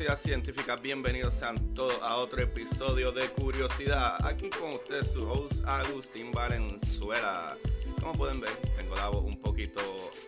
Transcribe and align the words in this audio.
Curiosidad 0.00 0.22
Científica. 0.24 0.76
Bienvenidos 0.76 1.34
sean 1.34 1.74
todos 1.74 2.00
a 2.00 2.16
otro 2.16 2.40
episodio 2.40 3.12
de 3.12 3.28
Curiosidad. 3.28 4.16
Aquí 4.24 4.48
con 4.48 4.72
ustedes 4.72 5.12
su 5.12 5.30
host 5.30 5.62
Agustín 5.66 6.32
Valenzuela. 6.32 7.54
Como 8.00 8.14
pueden 8.14 8.40
ver, 8.40 8.50
tengo 8.78 8.96
la 8.96 9.10
voz 9.10 9.26
un 9.26 9.38
poquito 9.38 9.82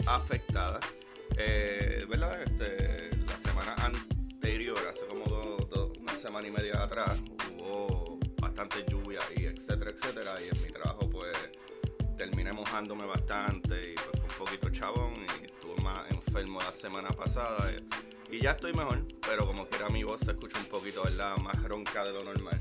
afectada. 0.04 0.78
Eh, 1.38 2.04
¿Verdad? 2.06 2.42
Este, 2.42 3.16
la 3.24 3.38
semana 3.38 3.74
anterior, 3.76 4.76
hace 4.90 5.06
como 5.06 5.24
do- 5.24 5.66
do- 5.70 5.92
una 5.98 6.14
semana 6.16 6.46
y 6.48 6.50
media 6.50 6.82
atrás, 6.82 7.18
hubo 7.58 8.18
bastante 8.42 8.84
lluvia 8.86 9.20
y 9.34 9.46
etcétera, 9.46 9.90
etcétera. 9.92 10.34
Y 10.42 10.54
en 10.54 10.62
mi 10.66 10.68
trabajo, 10.70 11.08
pues, 11.08 11.34
terminé 12.18 12.52
mojándome 12.52 13.06
bastante 13.06 13.92
y 13.92 13.94
pues 13.94 14.20
fue 14.20 14.44
un 14.44 14.50
poquito 14.50 14.68
chabón 14.68 15.14
y 15.14 15.61
enfermo 16.32 16.60
la 16.60 16.72
semana 16.72 17.10
pasada 17.10 17.70
y, 18.30 18.36
y 18.36 18.40
ya 18.40 18.52
estoy 18.52 18.72
mejor, 18.72 19.06
pero 19.20 19.46
como 19.46 19.66
quiera 19.66 19.90
mi 19.90 20.02
voz 20.02 20.20
se 20.20 20.30
escucha 20.30 20.58
un 20.58 20.64
poquito, 20.64 21.02
¿verdad? 21.04 21.36
Más 21.36 21.62
ronca 21.62 22.04
de 22.04 22.12
lo 22.12 22.24
normal. 22.24 22.58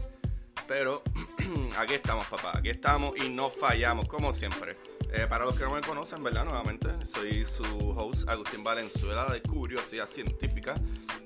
Pero 0.67 1.01
aquí 1.77 1.93
estamos, 1.93 2.27
papá, 2.27 2.57
aquí 2.57 2.69
estamos 2.69 3.17
y 3.17 3.29
no 3.29 3.49
fallamos, 3.49 4.09
como 4.09 4.33
siempre. 4.33 4.75
Eh, 5.13 5.25
para 5.29 5.45
los 5.45 5.57
que 5.57 5.63
no 5.63 5.71
me 5.71 5.79
conocen, 5.79 6.21
¿verdad? 6.21 6.43
Nuevamente, 6.43 6.89
soy 7.05 7.45
su 7.45 7.63
host 7.91 8.27
Agustín 8.27 8.61
Valenzuela 8.61 9.31
de 9.31 9.41
Curiosidad 9.41 10.09
Científica 10.09 10.75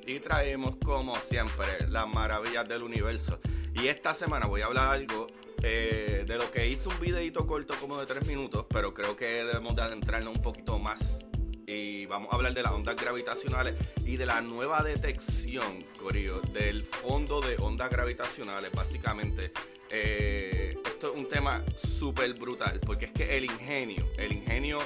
y 0.05 0.19
traemos, 0.19 0.75
como 0.83 1.15
siempre, 1.15 1.87
las 1.89 2.07
maravillas 2.07 2.67
del 2.69 2.83
universo. 2.83 3.39
Y 3.73 3.87
esta 3.87 4.13
semana 4.13 4.45
voy 4.45 4.61
a 4.61 4.67
hablar 4.67 4.93
algo 4.93 5.25
eh, 5.63 6.25
de 6.27 6.37
lo 6.37 6.51
que 6.51 6.67
hice 6.67 6.89
un 6.89 6.99
videito 6.99 7.47
corto 7.47 7.73
como 7.81 7.97
de 7.97 8.05
3 8.05 8.27
minutos, 8.27 8.67
pero 8.69 8.93
creo 8.93 9.15
que 9.15 9.25
debemos 9.25 9.75
de 9.75 9.81
adentrarnos 9.81 10.35
un 10.35 10.41
poquito 10.43 10.77
más. 10.77 11.24
Y 11.67 12.05
vamos 12.05 12.31
a 12.31 12.35
hablar 12.35 12.53
de 12.53 12.61
las 12.61 12.71
ondas 12.71 12.95
gravitacionales 12.95 13.73
y 14.05 14.17
de 14.17 14.25
la 14.25 14.39
nueva 14.41 14.83
detección, 14.83 15.83
Corillo, 15.99 16.39
del 16.53 16.83
fondo 16.83 17.41
de 17.41 17.55
ondas 17.57 17.89
gravitacionales. 17.89 18.71
Básicamente, 18.71 19.51
eh, 19.89 20.77
esto 20.85 21.11
es 21.11 21.19
un 21.19 21.27
tema 21.27 21.63
súper 21.75 22.33
brutal, 22.35 22.79
porque 22.85 23.05
es 23.05 23.11
que 23.11 23.35
el 23.37 23.45
ingenio, 23.45 24.07
el 24.17 24.33
ingenio 24.33 24.79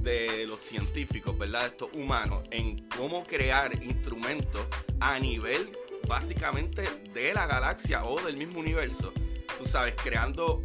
de 0.00 0.46
los 0.46 0.60
científicos, 0.60 1.36
¿verdad? 1.36 1.66
Estos 1.66 1.90
humanos, 1.94 2.44
en 2.50 2.88
cómo 2.88 3.24
crear 3.24 3.82
instrumentos 3.82 4.64
a 5.00 5.18
nivel 5.18 5.70
básicamente 6.06 6.82
de 7.12 7.34
la 7.34 7.46
galaxia 7.46 8.04
o 8.04 8.20
del 8.20 8.36
mismo 8.36 8.60
universo. 8.60 9.12
Tú 9.58 9.66
sabes, 9.66 9.94
creando 10.02 10.62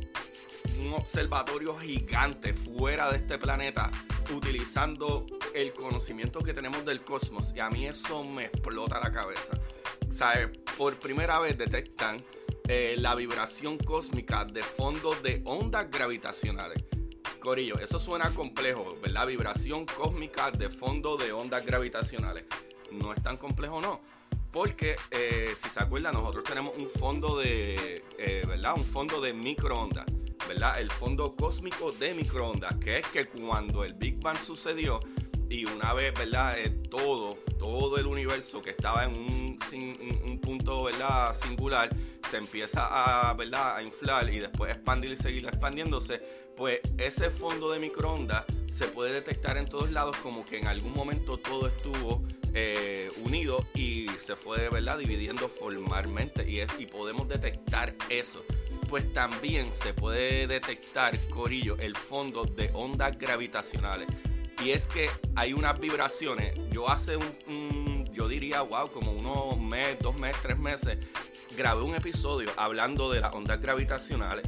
un 0.80 0.94
observatorio 0.94 1.78
gigante 1.78 2.54
fuera 2.54 3.12
de 3.12 3.18
este 3.18 3.38
planeta, 3.38 3.92
utilizando 4.34 5.26
el 5.54 5.74
conocimiento 5.74 6.40
que 6.40 6.54
tenemos 6.54 6.86
del 6.86 7.04
cosmos. 7.04 7.54
Y 7.56 7.60
a 7.60 7.70
mí 7.70 7.86
eso 7.86 8.24
me 8.24 8.46
explota 8.46 9.00
la 9.00 9.12
cabeza. 9.12 9.54
¿Sabes? 10.10 10.50
Por 10.78 10.96
primera 10.96 11.40
vez 11.40 11.58
detectan 11.58 12.18
eh, 12.68 12.96
la 12.98 13.16
vibración 13.16 13.78
cósmica 13.78 14.46
de 14.46 14.64
fondos 14.64 15.22
de 15.24 15.42
ondas 15.46 15.90
gravitacionales. 15.90 16.84
Corillo, 17.40 17.80
eso 17.80 17.98
suena 18.00 18.30
complejo, 18.32 18.98
¿verdad? 19.02 19.28
Vibración 19.28 19.86
cósmica 19.86 20.52
de 20.52 20.70
fondo 20.70 21.18
de 21.18 21.32
ondas 21.32 21.66
gravitacionales. 21.66 22.46
No 22.92 23.14
es 23.14 23.24
tan 23.24 23.38
complejo, 23.38 23.80
no. 23.80 24.02
Porque, 24.52 24.96
eh, 25.12 25.56
si 25.62 25.70
se 25.70 25.80
acuerdan, 25.80 26.14
nosotros 26.14 26.44
tenemos 26.44 26.76
un 26.78 26.90
fondo 26.90 27.38
de, 27.38 28.04
eh, 28.18 28.44
¿verdad? 28.48 28.74
Un 28.76 28.84
fondo 28.84 29.22
de 29.22 29.34
microondas, 29.34 30.06
El 30.78 30.92
fondo 30.92 31.36
cósmico 31.36 31.92
de 31.92 32.14
microondas, 32.14 32.76
que 32.78 33.00
es 33.00 33.08
que 33.08 33.26
cuando 33.26 33.84
el 33.84 33.94
Big 33.94 34.20
Bang 34.22 34.38
sucedió 34.38 35.00
y 35.50 35.66
una 35.66 35.94
vez, 35.94 36.14
¿verdad? 36.14 36.60
Eh, 36.60 36.70
todo, 36.90 37.36
todo 37.58 37.98
el 37.98 38.06
universo 38.06 38.62
que 38.62 38.72
estaba 38.72 39.06
en 39.06 39.18
un 39.18 40.40
punto, 40.42 40.84
¿verdad? 40.84 41.36
Singular, 41.42 41.90
se 42.30 42.38
empieza 42.38 43.30
a, 43.30 43.34
¿verdad? 43.34 43.78
A 43.78 43.84
inflar 43.84 44.34
y 44.34 44.40
después 44.40 44.74
expandir 44.74 45.12
y 45.12 45.16
seguir 45.16 45.46
expandiéndose, 45.46 46.22
pues 46.56 46.80
ese 46.98 47.30
fondo 47.30 47.72
de 47.72 47.80
microondas 47.80 48.46
se 48.72 48.88
puede 48.88 49.14
detectar 49.14 49.58
en 49.58 49.68
todos 49.68 49.92
lados 49.92 50.18
como 50.18 50.46
que 50.46 50.58
en 50.58 50.68
algún 50.68 50.94
momento 50.94 51.38
todo 51.38 51.68
estuvo 51.68 52.24
eh, 52.54 53.10
unido 53.24 53.66
y 53.74 54.08
se 54.20 54.36
fue 54.36 54.70
¿verdad? 54.70 54.98
dividiendo 54.98 55.50
formalmente 55.50 56.50
y, 56.50 56.60
es, 56.60 56.70
y 56.78 56.86
podemos 56.86 57.28
detectar 57.28 57.96
eso. 58.10 58.44
Pues 58.88 59.12
también 59.12 59.72
se 59.74 59.94
puede 59.94 60.48
detectar, 60.48 61.18
Corillo, 61.30 61.78
el 61.78 61.96
fondo 61.96 62.46
de 62.46 62.72
ondas 62.74 63.18
gravitacionales. 63.18 64.08
Y 64.64 64.72
es 64.72 64.88
que 64.88 65.10
hay 65.36 65.54
unas 65.54 65.80
vibraciones. 65.80 66.58
Yo 66.72 66.90
hace 66.90 67.18
un, 67.18 68.06
yo 68.12 68.28
diría, 68.28 68.62
wow, 68.62 68.90
como 68.90 69.12
unos 69.12 69.60
meses, 69.60 69.98
dos 70.00 70.18
meses, 70.18 70.42
tres 70.42 70.58
meses, 70.58 70.98
grabé 71.56 71.84
un 71.84 71.96
episodio 71.96 72.50
hablando 72.56 73.12
de 73.12 73.20
las 73.20 73.34
ondas 73.36 73.62
gravitacionales 73.62 74.48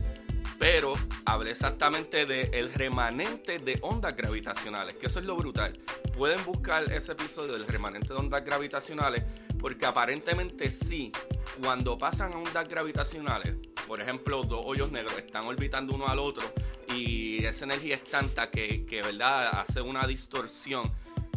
pero 0.60 0.94
hablé 1.26 1.52
exactamente 1.52 2.26
del 2.26 2.72
remanente 2.74 3.60
de 3.60 3.80
ondas 3.82 4.16
gravitacionales, 4.16 4.96
que 4.96 5.08
eso 5.08 5.20
es 5.20 5.26
lo 5.26 5.38
brutal. 5.38 5.74
Pueden 6.16 6.44
buscar 6.44 6.92
ese 6.92 7.14
episodio 7.14 7.54
del 7.54 7.66
remanente 7.66 8.10
de 8.10 8.20
ondas 8.20 8.44
gravitacionales, 8.44 9.24
porque 9.58 9.86
aparentemente 9.86 10.70
sí, 10.70 11.14
cuando 11.62 11.98
pasan 11.98 12.36
ondas 12.36 12.68
gravitacionales, 12.68 13.56
por 13.90 14.00
ejemplo, 14.00 14.44
dos 14.44 14.62
hoyos 14.66 14.92
negros 14.92 15.18
están 15.18 15.48
orbitando 15.48 15.96
uno 15.96 16.08
al 16.08 16.20
otro 16.20 16.44
y 16.94 17.44
esa 17.44 17.66
energía 17.66 17.96
es 17.96 18.04
tanta 18.04 18.52
que, 18.52 18.86
que 18.86 19.02
¿verdad? 19.02 19.50
hace 19.60 19.82
una 19.82 20.06
distorsión 20.06 20.94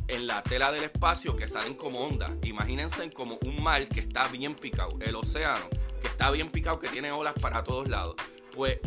en 0.07 0.27
la 0.27 0.43
tela 0.43 0.71
del 0.71 0.85
espacio 0.85 1.35
que 1.35 1.49
salen 1.49 1.73
como 1.73 2.01
ondas. 2.01 2.31
Imagínense 2.43 3.09
como 3.09 3.39
un 3.47 3.63
mar 3.63 3.89
que 3.89 4.01
está 4.01 4.29
bien 4.29 4.55
picado, 4.55 4.91
el 5.01 5.17
océano 5.17 5.67
que 6.03 6.09
está 6.09 6.31
bien 6.31 6.51
picado, 6.51 6.79
que 6.79 6.89
tiene 6.89 7.11
olas 7.11 7.33
para 7.41 7.65
todos 7.65 7.89
lados. 7.89 8.17
Pues 8.55 8.81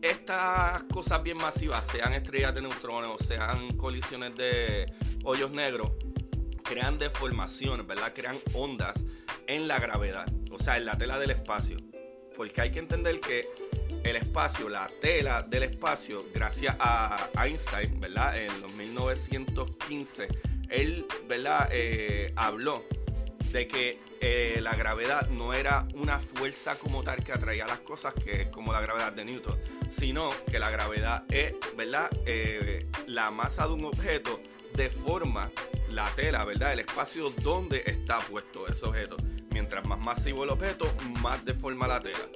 estas 0.00 0.84
cosas 0.84 1.20
bien 1.24 1.36
masivas, 1.36 1.84
sean 1.88 2.14
estrellas 2.14 2.54
de 2.54 2.62
neutrones 2.62 3.10
o 3.12 3.18
sean 3.18 3.76
colisiones 3.76 4.36
de 4.36 4.86
hoyos 5.24 5.50
negros, 5.50 5.90
crean 6.62 6.96
deformaciones, 6.96 7.84
¿verdad? 7.88 8.12
Crean 8.14 8.36
ondas 8.54 8.94
en 9.48 9.66
la 9.66 9.80
gravedad, 9.80 10.32
o 10.52 10.60
sea, 10.60 10.76
en 10.76 10.84
la 10.84 10.96
tela 10.96 11.18
del 11.18 11.32
espacio. 11.32 11.89
Porque 12.40 12.62
hay 12.62 12.70
que 12.72 12.78
entender 12.78 13.20
que 13.20 13.46
el 14.02 14.16
espacio, 14.16 14.70
la 14.70 14.88
tela 15.02 15.42
del 15.42 15.64
espacio, 15.64 16.24
gracias 16.32 16.74
a 16.80 17.28
Einstein, 17.34 18.00
¿verdad? 18.00 18.34
En 18.34 18.62
los 18.62 18.72
1915, 18.76 20.26
él, 20.70 21.06
¿verdad? 21.28 21.68
Eh, 21.70 22.32
habló 22.36 22.86
de 23.52 23.68
que 23.68 24.00
eh, 24.22 24.58
la 24.62 24.74
gravedad 24.74 25.28
no 25.28 25.52
era 25.52 25.86
una 25.92 26.18
fuerza 26.18 26.76
como 26.76 27.02
tal 27.02 27.22
que 27.22 27.32
atraía 27.32 27.66
las 27.66 27.80
cosas, 27.80 28.14
que 28.14 28.40
es 28.40 28.48
como 28.48 28.72
la 28.72 28.80
gravedad 28.80 29.12
de 29.12 29.26
Newton, 29.26 29.60
sino 29.90 30.30
que 30.50 30.58
la 30.58 30.70
gravedad 30.70 31.24
es, 31.28 31.52
¿verdad? 31.76 32.08
Eh, 32.24 32.86
la 33.06 33.30
masa 33.30 33.66
de 33.66 33.74
un 33.74 33.84
objeto 33.84 34.40
deforma 34.74 35.50
la 35.90 36.08
tela, 36.16 36.46
¿verdad? 36.46 36.72
El 36.72 36.78
espacio 36.78 37.28
donde 37.42 37.82
está 37.84 38.18
puesto 38.20 38.66
ese 38.66 38.86
objeto. 38.86 39.18
Mientras 39.60 39.86
más 39.86 39.98
masivo 39.98 40.44
el 40.44 40.48
objeto, 40.48 40.90
más 41.20 41.44
deforma 41.44 41.86
la 41.86 42.00
tela. 42.00 42.26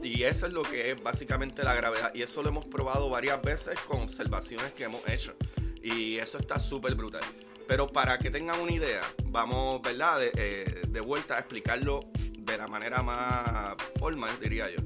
Y 0.00 0.22
eso 0.22 0.46
es 0.46 0.52
lo 0.52 0.62
que 0.62 0.92
es 0.92 1.02
básicamente 1.02 1.64
la 1.64 1.74
gravedad. 1.74 2.14
Y 2.14 2.22
eso 2.22 2.40
lo 2.40 2.50
hemos 2.50 2.66
probado 2.66 3.10
varias 3.10 3.42
veces 3.42 3.80
con 3.80 4.02
observaciones 4.02 4.74
que 4.74 4.84
hemos 4.84 5.04
hecho. 5.08 5.34
Y 5.82 6.18
eso 6.18 6.38
está 6.38 6.60
súper 6.60 6.94
brutal. 6.94 7.24
Pero 7.66 7.88
para 7.88 8.16
que 8.20 8.30
tengan 8.30 8.60
una 8.60 8.70
idea, 8.70 9.02
vamos, 9.24 9.82
¿verdad? 9.82 10.20
De, 10.20 10.30
eh, 10.36 10.82
de 10.88 11.00
vuelta 11.00 11.34
a 11.34 11.40
explicarlo 11.40 11.98
de 12.38 12.56
la 12.56 12.68
manera 12.68 13.02
más 13.02 13.74
formal, 13.98 14.38
diría 14.40 14.70
yo. 14.70 14.80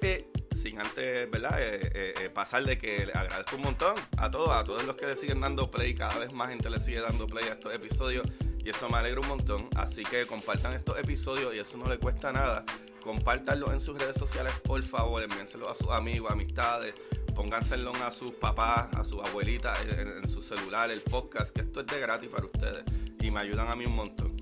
Que 0.00 0.30
sin 0.50 0.80
antes, 0.80 1.30
¿verdad? 1.30 1.58
Eh, 1.60 2.30
pasar 2.32 2.64
de 2.64 2.78
que 2.78 3.04
le 3.04 3.12
agradezco 3.12 3.56
un 3.56 3.62
montón 3.62 3.94
a 4.16 4.30
todos, 4.30 4.48
a 4.52 4.64
todos 4.64 4.84
los 4.84 4.96
que 4.96 5.06
le 5.06 5.16
siguen 5.16 5.42
dando 5.42 5.70
play, 5.70 5.94
cada 5.94 6.18
vez 6.18 6.32
más 6.32 6.48
gente 6.48 6.70
le 6.70 6.80
sigue 6.80 7.00
dando 7.00 7.26
play 7.26 7.44
a 7.44 7.52
estos 7.52 7.74
episodios 7.74 8.26
y 8.64 8.70
eso 8.70 8.88
me 8.88 8.98
alegra 8.98 9.20
un 9.20 9.28
montón. 9.28 9.68
Así 9.76 10.02
que 10.04 10.26
compartan 10.26 10.72
estos 10.72 10.98
episodios 10.98 11.54
y 11.54 11.58
eso 11.58 11.78
no 11.78 11.88
le 11.88 11.98
cuesta 11.98 12.32
nada. 12.32 12.64
Compártanlo 13.02 13.72
en 13.72 13.80
sus 13.80 13.98
redes 13.98 14.16
sociales, 14.16 14.52
por 14.62 14.82
favor, 14.82 15.22
envíenselo 15.22 15.70
a 15.70 15.74
sus 15.74 15.88
amigos, 15.88 16.30
amistades, 16.30 16.94
pónganselo 17.34 17.94
a 17.94 18.12
sus 18.12 18.32
papás, 18.32 18.94
a 18.94 19.04
sus 19.04 19.20
abuelitas 19.20 19.78
en, 19.86 20.28
su 20.28 20.42
celular, 20.42 20.90
el 20.90 21.00
podcast, 21.00 21.54
que 21.54 21.62
esto 21.62 21.80
es 21.80 21.86
de 21.86 21.98
gratis 21.98 22.28
para 22.28 22.44
ustedes 22.44 22.84
y 23.20 23.30
me 23.30 23.40
ayudan 23.40 23.68
a 23.68 23.76
mí 23.76 23.86
un 23.86 23.94
montón. 23.96 24.36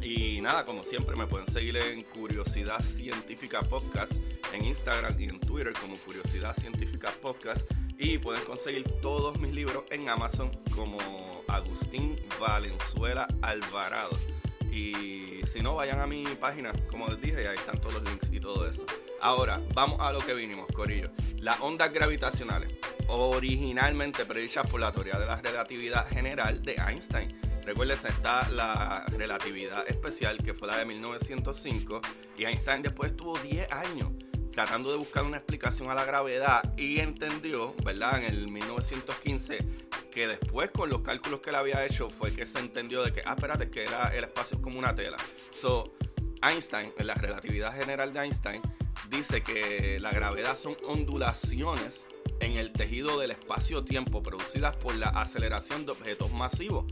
Y 0.00 0.40
nada, 0.40 0.64
como 0.64 0.84
siempre, 0.84 1.16
me 1.16 1.26
pueden 1.26 1.50
seguir 1.50 1.76
en 1.76 2.02
Curiosidad 2.02 2.80
Científica 2.80 3.62
Podcast 3.62 4.12
en 4.52 4.64
Instagram 4.64 5.20
y 5.20 5.24
en 5.24 5.40
Twitter 5.40 5.72
como 5.80 5.96
Curiosidad 5.96 6.54
Científica 6.56 7.10
Podcast. 7.20 7.66
Y 7.98 8.18
pueden 8.18 8.44
conseguir 8.44 8.84
todos 9.00 9.38
mis 9.38 9.54
libros 9.54 9.84
en 9.90 10.08
Amazon 10.08 10.50
como 10.74 10.98
Agustín 11.48 12.16
Valenzuela 12.38 13.26
Alvarado. 13.40 14.16
Y 14.70 15.40
si 15.46 15.60
no, 15.62 15.76
vayan 15.76 16.00
a 16.00 16.06
mi 16.06 16.24
página, 16.38 16.72
como 16.90 17.06
les 17.08 17.20
dije, 17.20 17.42
y 17.42 17.46
ahí 17.46 17.56
están 17.56 17.78
todos 17.80 17.94
los 17.94 18.04
links 18.04 18.30
y 18.30 18.38
todo 18.38 18.68
eso. 18.68 18.84
Ahora, 19.22 19.60
vamos 19.72 19.98
a 20.00 20.12
lo 20.12 20.18
que 20.18 20.34
vinimos, 20.34 20.66
Corillo. 20.74 21.10
Las 21.38 21.60
ondas 21.60 21.90
gravitacionales, 21.92 22.74
originalmente 23.08 24.26
predichas 24.26 24.68
por 24.70 24.80
la 24.80 24.92
teoría 24.92 25.18
de 25.18 25.26
la 25.26 25.40
relatividad 25.40 26.06
general 26.08 26.62
de 26.62 26.74
Einstein. 26.74 27.40
Recuerden, 27.64 27.98
está 28.06 28.48
la 28.50 29.06
relatividad 29.06 29.88
especial, 29.88 30.36
que 30.38 30.52
fue 30.52 30.68
la 30.68 30.76
de 30.76 30.84
1905, 30.84 32.00
y 32.36 32.44
Einstein 32.44 32.82
después 32.82 33.12
estuvo 33.12 33.38
10 33.38 33.72
años 33.72 34.12
tratando 34.56 34.90
de 34.90 34.96
buscar 34.96 35.22
una 35.22 35.36
explicación 35.36 35.90
a 35.90 35.94
la 35.94 36.06
gravedad 36.06 36.62
y 36.78 36.98
entendió, 36.98 37.74
¿verdad? 37.84 38.20
En 38.20 38.24
el 38.24 38.50
1915 38.50 39.58
que 40.10 40.26
después 40.26 40.70
con 40.70 40.88
los 40.88 41.02
cálculos 41.02 41.40
que 41.40 41.50
él 41.50 41.56
había 41.56 41.84
hecho 41.84 42.08
fue 42.08 42.34
que 42.34 42.46
se 42.46 42.58
entendió 42.60 43.04
de 43.04 43.12
que, 43.12 43.20
ah, 43.26 43.34
espérate, 43.36 43.68
que 43.70 43.84
era 43.84 44.16
el 44.16 44.24
espacio 44.24 44.62
como 44.62 44.78
una 44.78 44.94
tela. 44.94 45.18
So, 45.52 45.92
Einstein, 46.42 46.90
en 46.96 47.06
la 47.06 47.12
relatividad 47.12 47.76
general 47.76 48.14
de 48.14 48.20
Einstein, 48.20 48.62
dice 49.10 49.42
que 49.42 50.00
la 50.00 50.10
gravedad 50.10 50.56
son 50.56 50.74
ondulaciones 50.88 52.06
en 52.40 52.52
el 52.52 52.72
tejido 52.72 53.20
del 53.20 53.32
espacio-tiempo 53.32 54.22
producidas 54.22 54.74
por 54.78 54.94
la 54.94 55.08
aceleración 55.08 55.84
de 55.84 55.92
objetos 55.92 56.32
masivos, 56.32 56.86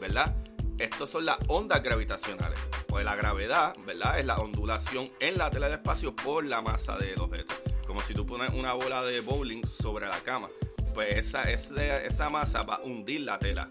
¿verdad? 0.00 0.34
Estas 0.78 1.10
son 1.10 1.26
las 1.26 1.38
ondas 1.46 1.80
gravitacionales. 1.80 2.58
Pues 2.94 3.04
la 3.04 3.16
gravedad, 3.16 3.74
¿verdad? 3.84 4.20
Es 4.20 4.24
la 4.24 4.36
ondulación 4.36 5.10
en 5.18 5.36
la 5.36 5.50
tela 5.50 5.66
del 5.66 5.78
espacio 5.78 6.14
por 6.14 6.44
la 6.44 6.60
masa 6.60 6.96
del 6.96 7.18
objeto. 7.18 7.52
Como 7.88 7.98
si 7.98 8.14
tú 8.14 8.24
pones 8.24 8.50
una 8.50 8.72
bola 8.72 9.02
de 9.02 9.20
bowling 9.20 9.66
sobre 9.66 10.06
la 10.06 10.20
cama 10.20 10.48
pues 10.94 11.18
esa, 11.18 11.50
esa, 11.50 12.30
masa 12.30 12.62
va 12.62 12.76
a 12.76 12.82
hundir 12.82 13.22
la 13.22 13.40
tela, 13.40 13.68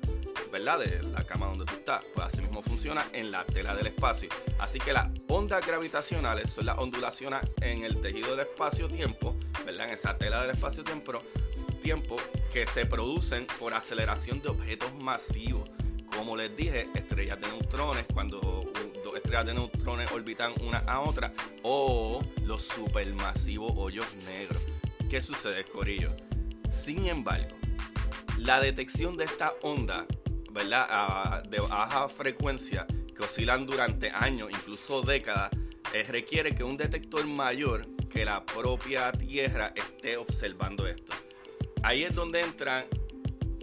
¿verdad? 0.51 0.79
De 0.79 1.01
la 1.03 1.23
cama 1.23 1.45
donde 1.45 1.63
tú 1.63 1.73
estás. 1.75 2.05
Pues 2.13 2.27
así 2.27 2.41
mismo 2.41 2.61
funciona 2.61 3.05
en 3.13 3.31
la 3.31 3.45
tela 3.45 3.73
del 3.73 3.87
espacio. 3.87 4.27
Así 4.59 4.77
que 4.77 4.91
las 4.91 5.07
ondas 5.29 5.65
gravitacionales 5.65 6.51
son 6.51 6.65
las 6.65 6.77
ondulaciones 6.77 7.39
en 7.61 7.85
el 7.85 8.01
tejido 8.01 8.35
del 8.35 8.41
espacio-tiempo, 8.41 9.37
¿verdad? 9.65 9.87
En 9.87 9.93
esa 9.93 10.17
tela 10.17 10.41
del 10.41 10.51
espacio-tiempo 10.51 11.19
tiempo 11.81 12.17
que 12.51 12.67
se 12.67 12.85
producen 12.85 13.47
por 13.57 13.73
aceleración 13.73 14.41
de 14.41 14.49
objetos 14.49 14.93
masivos. 15.01 15.69
Como 16.13 16.35
les 16.35 16.53
dije, 16.57 16.89
estrellas 16.93 17.39
de 17.39 17.47
neutrones, 17.47 18.05
cuando 18.13 18.72
estrellas 19.17 19.45
de 19.45 19.53
neutrones 19.53 20.11
orbitan 20.11 20.53
una 20.61 20.79
a 20.79 21.01
otra, 21.01 21.33
o 21.61 22.21
los 22.43 22.63
supermasivos 22.63 23.73
hoyos 23.75 24.07
negros. 24.25 24.61
¿Qué 25.09 25.21
sucede, 25.21 25.63
Corillo? 25.65 26.11
Sin 26.71 27.07
embargo, 27.07 27.55
la 28.37 28.59
detección 28.59 29.15
de 29.15 29.25
esta 29.25 29.53
onda, 29.61 30.05
¿verdad? 30.51 31.43
de 31.43 31.59
baja 31.59 32.09
frecuencia 32.09 32.85
que 33.15 33.23
oscilan 33.23 33.65
durante 33.65 34.09
años, 34.09 34.49
incluso 34.51 35.01
décadas, 35.01 35.51
eh, 35.93 36.03
requiere 36.03 36.55
que 36.55 36.63
un 36.63 36.75
detector 36.75 37.25
mayor 37.27 37.85
que 38.09 38.25
la 38.25 38.43
propia 38.43 39.11
Tierra 39.11 39.73
esté 39.75 40.17
observando 40.17 40.87
esto. 40.87 41.13
Ahí 41.83 42.03
es 42.03 42.15
donde 42.15 42.41
entran 42.41 42.85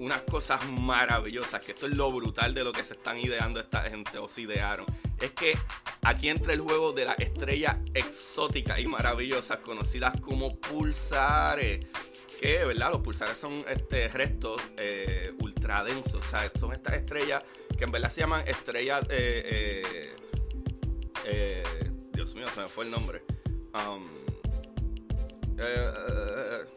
unas 0.01 0.23
cosas 0.23 0.69
maravillosas, 0.69 1.63
que 1.63 1.73
esto 1.73 1.87
es 1.87 1.97
lo 1.97 2.11
brutal 2.11 2.55
de 2.55 2.65
lo 2.65 2.73
que 2.73 2.83
se 2.83 2.95
están 2.95 3.19
ideando 3.19 3.61
esta 3.61 3.83
gente 3.83 4.19
o 4.19 4.27
se 4.29 4.43
idearon. 4.43 4.87
Es 5.21 5.33
que 5.33 5.57
aquí 6.03 6.31
entra 6.31 6.55
el 6.55 6.61
juego 6.61 6.93
de 6.93 7.05
las 7.05 7.19
estrellas 7.19 7.77
exóticas 7.93 8.81
y 8.81 8.87
maravillosas 8.87 9.59
conocidas 9.59 10.19
como 10.21 10.59
pulsares 10.59 11.87
que, 12.41 12.65
¿verdad? 12.65 12.91
Los 12.91 13.03
pulsares 13.03 13.37
son 13.37 13.63
este, 13.69 14.09
restos 14.09 14.63
eh, 14.79 15.35
ultra 15.41 15.85
densos. 15.85 16.25
O 16.27 16.31
sea, 16.31 16.51
son 16.59 16.73
estas 16.73 16.95
estrellas 16.95 17.45
que 17.77 17.85
en 17.85 17.93
verdad 17.93 18.09
se 18.09 18.23
llaman 18.23 18.49
estrellas. 18.49 19.07
Eh, 19.11 20.15
eh, 21.27 21.63
Dios 22.13 22.35
mío, 22.35 22.47
se 22.49 22.63
me 22.63 22.69
fue 22.69 22.87
el 22.87 22.91
nombre. 22.91 23.23
Um, 23.75 24.09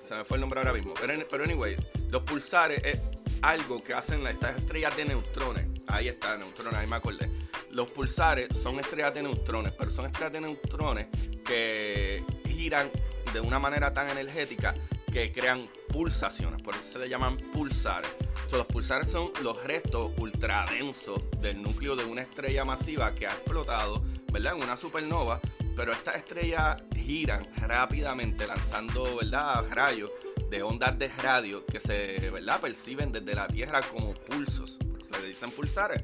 se 0.05 0.15
me 0.15 0.25
fue 0.25 0.35
el 0.35 0.41
nombre 0.41 0.59
ahora 0.59 0.73
mismo. 0.73 0.93
Pero, 0.99 1.13
pero, 1.31 1.45
anyway, 1.45 1.77
los 2.13 2.21
pulsares 2.21 2.79
es 2.85 3.17
algo 3.41 3.83
que 3.83 3.95
hacen 3.95 4.27
estas 4.27 4.59
estrellas 4.59 4.95
de 4.95 5.03
neutrones. 5.03 5.65
Ahí 5.87 6.09
está, 6.09 6.37
neutrones, 6.37 6.79
ahí 6.79 6.85
me 6.85 6.97
acordé. 6.97 7.27
Los 7.71 7.91
pulsares 7.91 8.55
son 8.55 8.79
estrellas 8.79 9.15
de 9.15 9.23
neutrones, 9.23 9.73
pero 9.73 9.89
son 9.89 10.05
estrellas 10.05 10.33
de 10.33 10.41
neutrones 10.41 11.07
que 11.43 12.23
giran 12.45 12.91
de 13.33 13.39
una 13.39 13.57
manera 13.57 13.95
tan 13.95 14.11
energética 14.11 14.75
que 15.11 15.31
crean 15.31 15.67
pulsaciones, 15.89 16.61
por 16.61 16.75
eso 16.75 16.83
se 16.83 16.99
le 16.99 17.09
llaman 17.09 17.35
pulsares. 17.51 18.11
los 18.51 18.67
pulsares 18.67 19.09
son 19.09 19.31
los 19.41 19.63
restos 19.63 20.11
ultradensos 20.17 21.19
del 21.41 21.63
núcleo 21.63 21.95
de 21.95 22.05
una 22.05 22.21
estrella 22.21 22.63
masiva 22.63 23.15
que 23.15 23.25
ha 23.25 23.31
explotado, 23.31 24.03
¿verdad? 24.31 24.53
En 24.55 24.61
una 24.61 24.77
supernova, 24.77 25.39
pero 25.75 25.91
estas 25.91 26.17
estrellas 26.17 26.83
giran 26.95 27.43
rápidamente 27.57 28.45
lanzando, 28.45 29.15
¿verdad? 29.15 29.65
Rayos 29.71 30.11
de 30.53 30.61
ondas 30.61 30.99
de 30.99 31.07
radio 31.07 31.65
que 31.65 31.79
se, 31.79 32.29
¿verdad? 32.29 32.61
Perciben 32.61 33.11
desde 33.11 33.33
la 33.33 33.47
Tierra 33.47 33.81
como 33.81 34.13
pulsos, 34.13 34.77
eso 35.01 35.19
le 35.19 35.27
dicen 35.27 35.49
pulsares. 35.49 36.03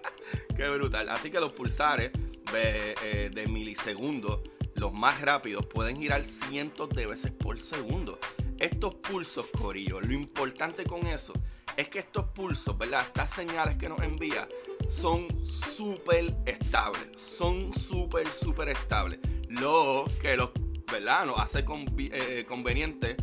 Qué 0.56 0.68
brutal. 0.70 1.10
Así 1.10 1.30
que 1.30 1.38
los 1.38 1.52
pulsares 1.52 2.10
de, 2.52 2.94
eh, 3.02 3.30
de 3.30 3.46
milisegundos 3.48 4.40
los 4.76 4.94
más 4.94 5.20
rápidos 5.20 5.66
pueden 5.66 5.98
girar 5.98 6.22
cientos 6.22 6.88
de 6.88 7.06
veces 7.06 7.32
por 7.32 7.58
segundo 7.58 8.18
estos 8.62 8.94
pulsos, 8.94 9.46
Corillo, 9.58 10.00
lo 10.00 10.12
importante 10.12 10.84
con 10.84 11.04
eso 11.08 11.32
es 11.76 11.88
que 11.88 11.98
estos 11.98 12.26
pulsos, 12.26 12.78
¿verdad? 12.78 13.02
Estas 13.04 13.28
señales 13.30 13.76
que 13.76 13.88
nos 13.88 14.00
envía 14.00 14.48
son 14.88 15.26
súper 15.44 16.34
estables. 16.46 17.08
Son 17.16 17.74
súper, 17.74 18.28
súper 18.28 18.68
estables. 18.68 19.18
Lo 19.48 20.04
que 20.20 20.36
los, 20.36 20.50
¿verdad? 20.90 21.26
Nos 21.26 21.40
hace 21.40 21.64
eh, 21.98 22.44
conveniente, 22.46 23.16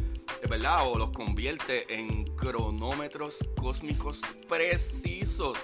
¿verdad? 0.50 0.80
Los 0.98 1.12
convierte 1.12 1.86
en 1.94 2.26
cronómetros 2.36 3.38
cósmicos 3.56 4.20
precisos. 4.48 5.58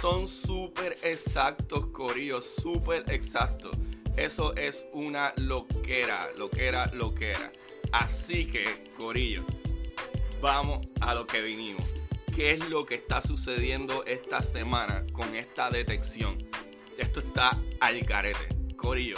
Son 0.00 0.26
súper 0.26 0.96
exactos, 1.02 1.86
Corillo, 1.88 2.40
súper 2.40 3.04
exactos. 3.12 3.76
Eso 4.16 4.54
es 4.56 4.86
una 4.92 5.32
loquera, 5.36 6.28
loquera, 6.38 6.86
loquera. 6.94 7.52
Así 7.92 8.46
que, 8.46 8.84
Corillo, 8.96 9.44
vamos 10.40 10.86
a 11.00 11.14
lo 11.14 11.26
que 11.26 11.42
vinimos. 11.42 11.84
¿Qué 12.34 12.52
es 12.52 12.68
lo 12.70 12.86
que 12.86 12.94
está 12.94 13.20
sucediendo 13.20 14.04
esta 14.06 14.42
semana 14.42 15.04
con 15.12 15.34
esta 15.34 15.70
detección? 15.70 16.38
Esto 16.96 17.20
está 17.20 17.60
al 17.80 18.04
carete. 18.06 18.48
Corillo, 18.76 19.16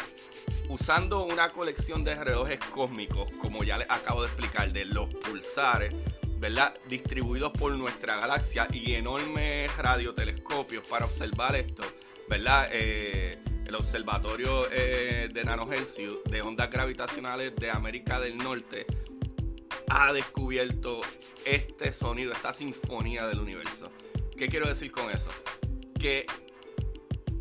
usando 0.72 1.24
una 1.24 1.50
colección 1.50 2.02
de 2.02 2.14
relojes 2.14 2.58
cósmicos, 2.58 3.30
como 3.32 3.62
ya 3.62 3.76
les 3.76 3.90
acabo 3.90 4.22
de 4.22 4.28
explicar, 4.28 4.72
de 4.72 4.86
los 4.86 5.12
pulsares, 5.14 5.94
¿verdad? 6.38 6.74
Distribuidos 6.88 7.52
por 7.52 7.72
nuestra 7.72 8.16
galaxia 8.16 8.66
y 8.72 8.94
enormes 8.94 9.76
radiotelescopios 9.76 10.82
para 10.86 11.04
observar 11.04 11.56
esto, 11.56 11.82
¿verdad? 12.26 12.70
Eh, 12.72 13.38
el 13.66 13.74
Observatorio 13.74 14.66
eh, 14.72 15.28
de 15.32 15.44
Nanohercios 15.44 16.24
de 16.24 16.40
Ondas 16.40 16.70
Gravitacionales 16.70 17.54
de 17.54 17.70
América 17.70 18.18
del 18.18 18.38
Norte 18.38 18.86
ha 19.90 20.10
descubierto 20.14 21.02
este 21.44 21.92
sonido, 21.92 22.32
esta 22.32 22.54
sinfonía 22.54 23.26
del 23.26 23.40
universo. 23.40 23.92
¿Qué 24.38 24.48
quiero 24.48 24.66
decir 24.68 24.90
con 24.90 25.10
eso? 25.10 25.28
Que 26.00 26.24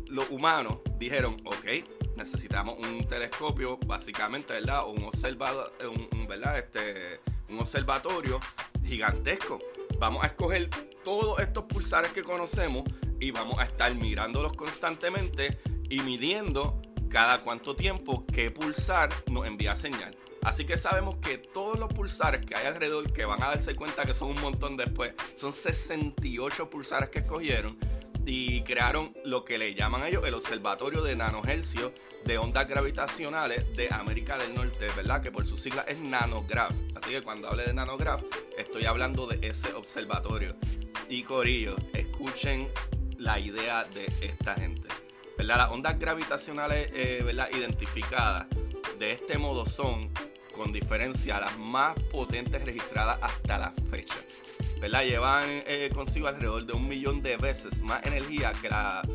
los 0.08 0.28
humanos 0.30 0.80
dijeron, 0.98 1.34
ok, 1.46 1.66
necesitamos 2.16 2.78
un 2.78 3.06
telescopio, 3.06 3.78
básicamente, 3.86 4.54
¿verdad? 4.54 4.86
Un, 4.86 5.04
un, 5.04 6.26
¿verdad? 6.26 6.58
Este, 6.58 7.20
un 7.48 7.60
observatorio 7.60 8.40
gigantesco. 8.84 9.58
Vamos 9.98 10.24
a 10.24 10.28
escoger 10.28 10.68
todos 11.04 11.40
estos 11.40 11.64
pulsares 11.64 12.12
que 12.12 12.22
conocemos 12.22 12.84
y 13.20 13.30
vamos 13.30 13.58
a 13.58 13.64
estar 13.64 13.94
mirándolos 13.94 14.52
constantemente 14.54 15.58
y 15.88 16.00
midiendo 16.00 16.80
cada 17.08 17.42
cuánto 17.42 17.76
tiempo 17.76 18.24
qué 18.26 18.50
pulsar 18.50 19.10
nos 19.30 19.46
envía 19.46 19.74
señal. 19.74 20.16
Así 20.42 20.64
que 20.64 20.76
sabemos 20.76 21.16
que 21.16 21.38
todos 21.38 21.78
los 21.78 21.92
pulsares 21.92 22.44
que 22.44 22.56
hay 22.56 22.66
alrededor, 22.66 23.12
que 23.12 23.24
van 23.24 23.42
a 23.42 23.48
darse 23.48 23.76
cuenta 23.76 24.04
que 24.04 24.12
son 24.12 24.30
un 24.30 24.40
montón 24.40 24.76
después, 24.76 25.14
son 25.36 25.52
68 25.52 26.68
pulsares 26.68 27.10
que 27.10 27.20
escogieron 27.20 27.78
y 28.24 28.62
crearon 28.62 29.12
lo 29.24 29.44
que 29.44 29.58
le 29.58 29.74
llaman 29.74 30.04
ellos 30.06 30.24
el 30.26 30.34
Observatorio 30.34 31.02
de 31.02 31.16
Nanohercios 31.16 31.92
de 32.24 32.38
Ondas 32.38 32.68
Gravitacionales 32.68 33.74
de 33.76 33.88
América 33.92 34.38
del 34.38 34.54
Norte, 34.54 34.86
¿verdad? 34.96 35.22
Que 35.22 35.32
por 35.32 35.46
su 35.46 35.56
sigla 35.56 35.84
es 35.88 35.98
Nanograph. 35.98 36.74
Así 36.94 37.10
que 37.10 37.22
cuando 37.22 37.48
hable 37.48 37.64
de 37.64 37.74
Nanograph, 37.74 38.22
estoy 38.56 38.84
hablando 38.84 39.26
de 39.26 39.46
ese 39.46 39.72
observatorio. 39.74 40.56
Y 41.08 41.22
Corillo, 41.24 41.76
escuchen 41.92 42.68
la 43.18 43.38
idea 43.38 43.84
de 43.84 44.06
esta 44.20 44.54
gente. 44.54 44.88
¿verdad? 45.36 45.56
Las 45.56 45.70
ondas 45.70 45.98
gravitacionales 45.98 46.90
eh, 46.94 47.22
¿verdad? 47.24 47.48
identificadas 47.52 48.46
de 48.98 49.12
este 49.12 49.38
modo 49.38 49.66
son, 49.66 50.10
con 50.52 50.72
diferencia, 50.72 51.40
las 51.40 51.58
más 51.58 51.98
potentes 52.10 52.64
registradas 52.64 53.18
hasta 53.20 53.58
la 53.58 53.72
fecha. 53.90 54.16
¿verdad? 54.80 55.04
Llevan 55.04 55.62
eh, 55.66 55.90
consigo 55.94 56.28
alrededor 56.28 56.66
de 56.66 56.72
un 56.72 56.88
millón 56.88 57.22
de 57.22 57.36
veces 57.36 57.80
más 57.82 58.04
energía 58.04 58.52
que 58.60 58.68
las 58.68 59.06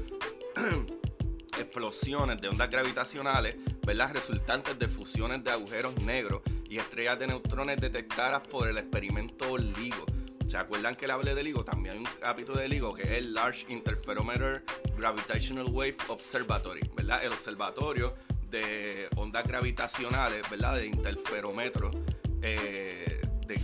explosiones 1.59 2.39
de 2.41 2.47
ondas 2.47 2.69
gravitacionales 2.69 3.57
¿verdad? 3.85 4.13
resultantes 4.13 4.79
de 4.79 4.87
fusiones 4.87 5.43
de 5.43 5.51
agujeros 5.51 6.01
negros 6.01 6.41
y 6.69 6.77
estrellas 6.77 7.19
de 7.19 7.27
neutrones 7.27 7.81
detectadas 7.81 8.47
por 8.47 8.67
el 8.67 8.77
experimento 8.77 9.57
LIGO. 9.57 10.05
¿Se 10.47 10.55
acuerdan 10.55 10.95
que 10.95 11.07
le 11.07 11.13
hablé 11.13 11.35
del 11.35 11.45
LIGO? 11.45 11.65
También 11.65 11.95
hay 11.95 11.99
un 11.99 12.09
capítulo 12.21 12.59
del 12.59 12.71
LIGO 12.71 12.93
que 12.93 13.03
es 13.03 13.11
el 13.11 13.33
Large 13.33 13.65
Interferometer 13.67 14.63
Gravitational 14.95 15.65
Wave 15.65 15.97
Observatory, 16.07 16.89
¿verdad? 16.95 17.25
El 17.25 17.33
observatorio 17.33 18.15
de 18.49 19.09
ondas 19.15 19.45
gravitacionales, 19.45 20.49
¿verdad? 20.49 20.75
De 20.75 20.87
interferómetros, 20.87 21.95
eh, 22.41 23.21
de, 23.45 23.61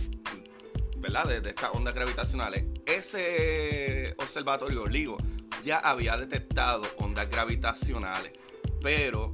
¿verdad? 0.98 1.40
De, 1.42 1.48
estas 1.48 1.70
ondas 1.72 1.94
gravitacionales. 1.94 2.64
Ese 2.86 4.14
observatorio 4.18 4.86
LIGO 4.86 5.18
ya 5.64 5.78
había 5.78 6.16
detectado 6.16 6.82
ondas 6.98 7.30
gravitacionales, 7.30 8.32
pero 8.82 9.30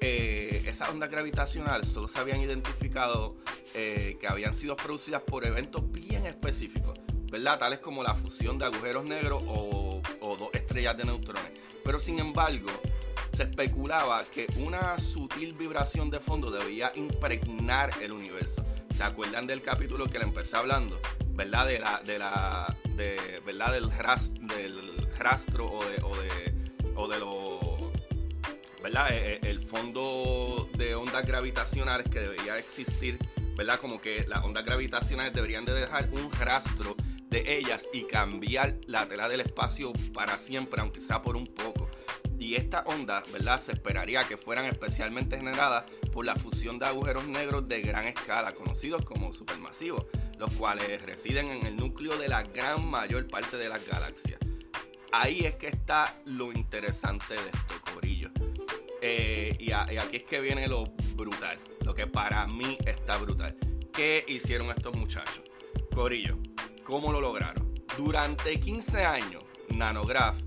eh, 0.00 0.62
esas 0.66 0.88
ondas 0.88 1.10
gravitacionales 1.10 1.88
solo 1.88 2.08
se 2.08 2.18
habían 2.18 2.40
identificado 2.40 3.36
eh, 3.74 4.16
que 4.20 4.26
habían 4.26 4.54
sido 4.54 4.76
producidas 4.76 5.22
por 5.22 5.44
eventos 5.44 5.90
bien 5.92 6.26
específicos, 6.26 6.98
¿verdad? 7.30 7.58
Tales 7.58 7.78
como 7.78 8.02
la 8.02 8.14
fusión 8.14 8.58
de 8.58 8.64
agujeros 8.64 9.04
negros 9.04 9.44
o, 9.46 10.02
o 10.20 10.36
dos 10.36 10.50
estrellas 10.52 10.96
de 10.96 11.04
neutrones. 11.04 11.52
Pero 11.84 12.00
sin 12.00 12.18
embargo, 12.18 12.68
se 13.40 13.44
especulaba 13.44 14.22
que 14.26 14.46
una 14.58 14.98
sutil 14.98 15.54
vibración 15.54 16.10
de 16.10 16.20
fondo 16.20 16.50
debía 16.50 16.92
impregnar 16.94 17.90
el 18.02 18.12
universo. 18.12 18.62
¿Se 18.94 19.02
acuerdan 19.02 19.46
del 19.46 19.62
capítulo 19.62 20.04
que 20.10 20.18
le 20.18 20.24
empecé 20.24 20.58
hablando? 20.58 21.00
¿Verdad? 21.30 21.66
De 21.66 21.78
la, 21.78 22.02
de 22.04 22.18
la, 22.18 22.76
de, 22.96 23.40
¿verdad? 23.46 23.72
Del, 23.72 23.90
rastro, 23.90 24.46
del 24.46 25.08
rastro 25.16 25.64
o 25.64 25.82
de, 25.82 26.02
o 26.02 26.16
de, 26.18 26.54
o 26.94 27.08
de 27.08 27.18
los 27.18 28.82
¿verdad? 28.82 29.10
Eh, 29.10 29.36
eh, 29.36 29.40
el 29.44 29.60
fondo 29.60 30.68
de 30.76 30.94
ondas 30.94 31.24
gravitacionales 31.24 32.10
que 32.10 32.20
debería 32.20 32.58
existir, 32.58 33.18
¿verdad? 33.56 33.80
Como 33.80 34.02
que 34.02 34.26
las 34.28 34.44
ondas 34.44 34.66
gravitacionales 34.66 35.32
deberían 35.32 35.64
de 35.64 35.72
dejar 35.72 36.10
un 36.10 36.30
rastro 36.32 36.94
de 37.30 37.56
ellas 37.56 37.88
y 37.90 38.02
cambiar 38.02 38.76
la 38.86 39.08
tela 39.08 39.30
del 39.30 39.40
espacio 39.40 39.94
para 40.12 40.36
siempre, 40.36 40.82
aunque 40.82 41.00
sea 41.00 41.22
por 41.22 41.36
un 41.36 41.46
poco. 41.46 41.88
Y 42.40 42.54
estas 42.54 42.84
ondas, 42.86 43.30
¿verdad? 43.30 43.60
Se 43.62 43.72
esperaría 43.72 44.24
que 44.24 44.38
fueran 44.38 44.64
especialmente 44.64 45.36
generadas 45.36 45.84
por 46.10 46.24
la 46.24 46.34
fusión 46.36 46.78
de 46.78 46.86
agujeros 46.86 47.28
negros 47.28 47.68
de 47.68 47.82
gran 47.82 48.06
escala, 48.06 48.54
conocidos 48.54 49.04
como 49.04 49.34
supermasivos, 49.34 50.06
los 50.38 50.50
cuales 50.54 51.02
residen 51.02 51.48
en 51.48 51.66
el 51.66 51.76
núcleo 51.76 52.16
de 52.16 52.28
la 52.28 52.42
gran 52.42 52.86
mayor 52.86 53.28
parte 53.28 53.58
de 53.58 53.68
las 53.68 53.86
galaxias. 53.86 54.40
Ahí 55.12 55.40
es 55.40 55.56
que 55.56 55.66
está 55.66 56.18
lo 56.24 56.50
interesante 56.50 57.34
de 57.34 57.40
esto, 57.40 57.74
Corillo. 57.92 58.30
Eh, 59.02 59.54
y, 59.60 59.72
aquí 59.72 60.16
es 60.16 60.22
que 60.22 60.40
viene 60.40 60.66
lo 60.66 60.84
brutal, 61.16 61.58
lo 61.84 61.92
que 61.92 62.06
para 62.06 62.46
mí 62.46 62.78
está 62.86 63.18
brutal. 63.18 63.54
¿Qué 63.92 64.24
hicieron 64.26 64.70
estos 64.70 64.96
muchachos? 64.96 65.42
Corillo, 65.94 66.38
¿cómo 66.84 67.12
lo 67.12 67.20
lograron? 67.20 67.74
Durante 67.98 68.58
15 68.58 69.04
años, 69.04 69.44
Nanograph 69.68 70.40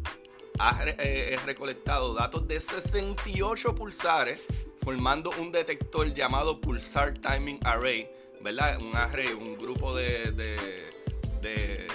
ha 0.63 0.86
eh, 0.86 1.38
recolectado 1.46 2.13
datos 2.13 2.48
de 2.48 2.60
68 2.60 3.75
pulsares, 3.75 4.46
formando 4.82 5.32
un 5.39 5.51
detector 5.51 6.13
llamado 6.13 6.62
Pulsar 6.62 7.13
Timing 7.13 7.60
Array, 7.63 8.10
¿verdad? 8.41 8.82
Un 8.82 8.96
array, 8.96 9.27
un 9.27 9.58
grupo 9.58 9.93
de, 9.96 10.32
de 10.32 11.88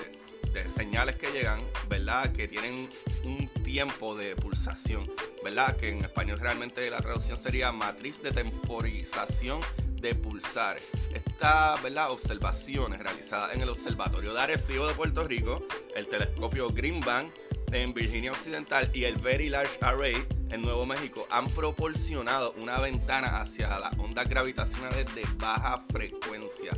señales 0.75 1.17
que 1.17 1.31
llegan, 1.33 1.61
¿verdad? 1.89 2.31
Que 2.33 2.47
tienen 2.47 2.89
un 3.25 3.49
tiempo 3.65 4.15
de 4.15 4.37
pulsación, 4.37 5.11
¿verdad? 5.43 5.77
Que 5.77 5.89
en 5.91 6.05
español 6.05 6.39
realmente 6.39 6.89
la 6.91 7.01
traducción 7.01 7.39
sería 7.39 7.73
matriz 7.73 8.23
de 8.23 8.33
temporización 8.33 9.61
de 10.01 10.15
pulsares. 10.15 10.89
Estas 11.15 11.81
observaciones 12.11 13.01
realizadas 13.01 13.55
en 13.55 13.63
el 13.63 13.69
Observatorio 13.71 14.35
de 14.35 14.41
Arecibo 14.41 14.87
de 14.87 14.95
Puerto 14.95 15.25
Rico, 15.25 15.67
el 15.97 16.07
telescopio 16.07 16.69
Green 16.69 17.01
Bank 17.01 17.33
en 17.73 17.93
Virginia 17.93 18.33
Occidental 18.33 18.91
y 18.95 19.05
el 19.05 19.17
Very 19.17 19.49
Large 19.49 19.79
Array 19.81 20.17
en 20.51 20.63
Nuevo 20.63 20.87
México 20.87 21.27
han 21.31 21.47
proporcionado 21.49 22.55
una 22.61 22.79
ventana 22.81 23.41
hacia 23.41 23.79
las 23.79 23.99
ondas 23.99 24.29
gravitacionales 24.29 25.07
de 25.15 25.27
baja 25.37 25.83
frecuencia. 25.93 26.73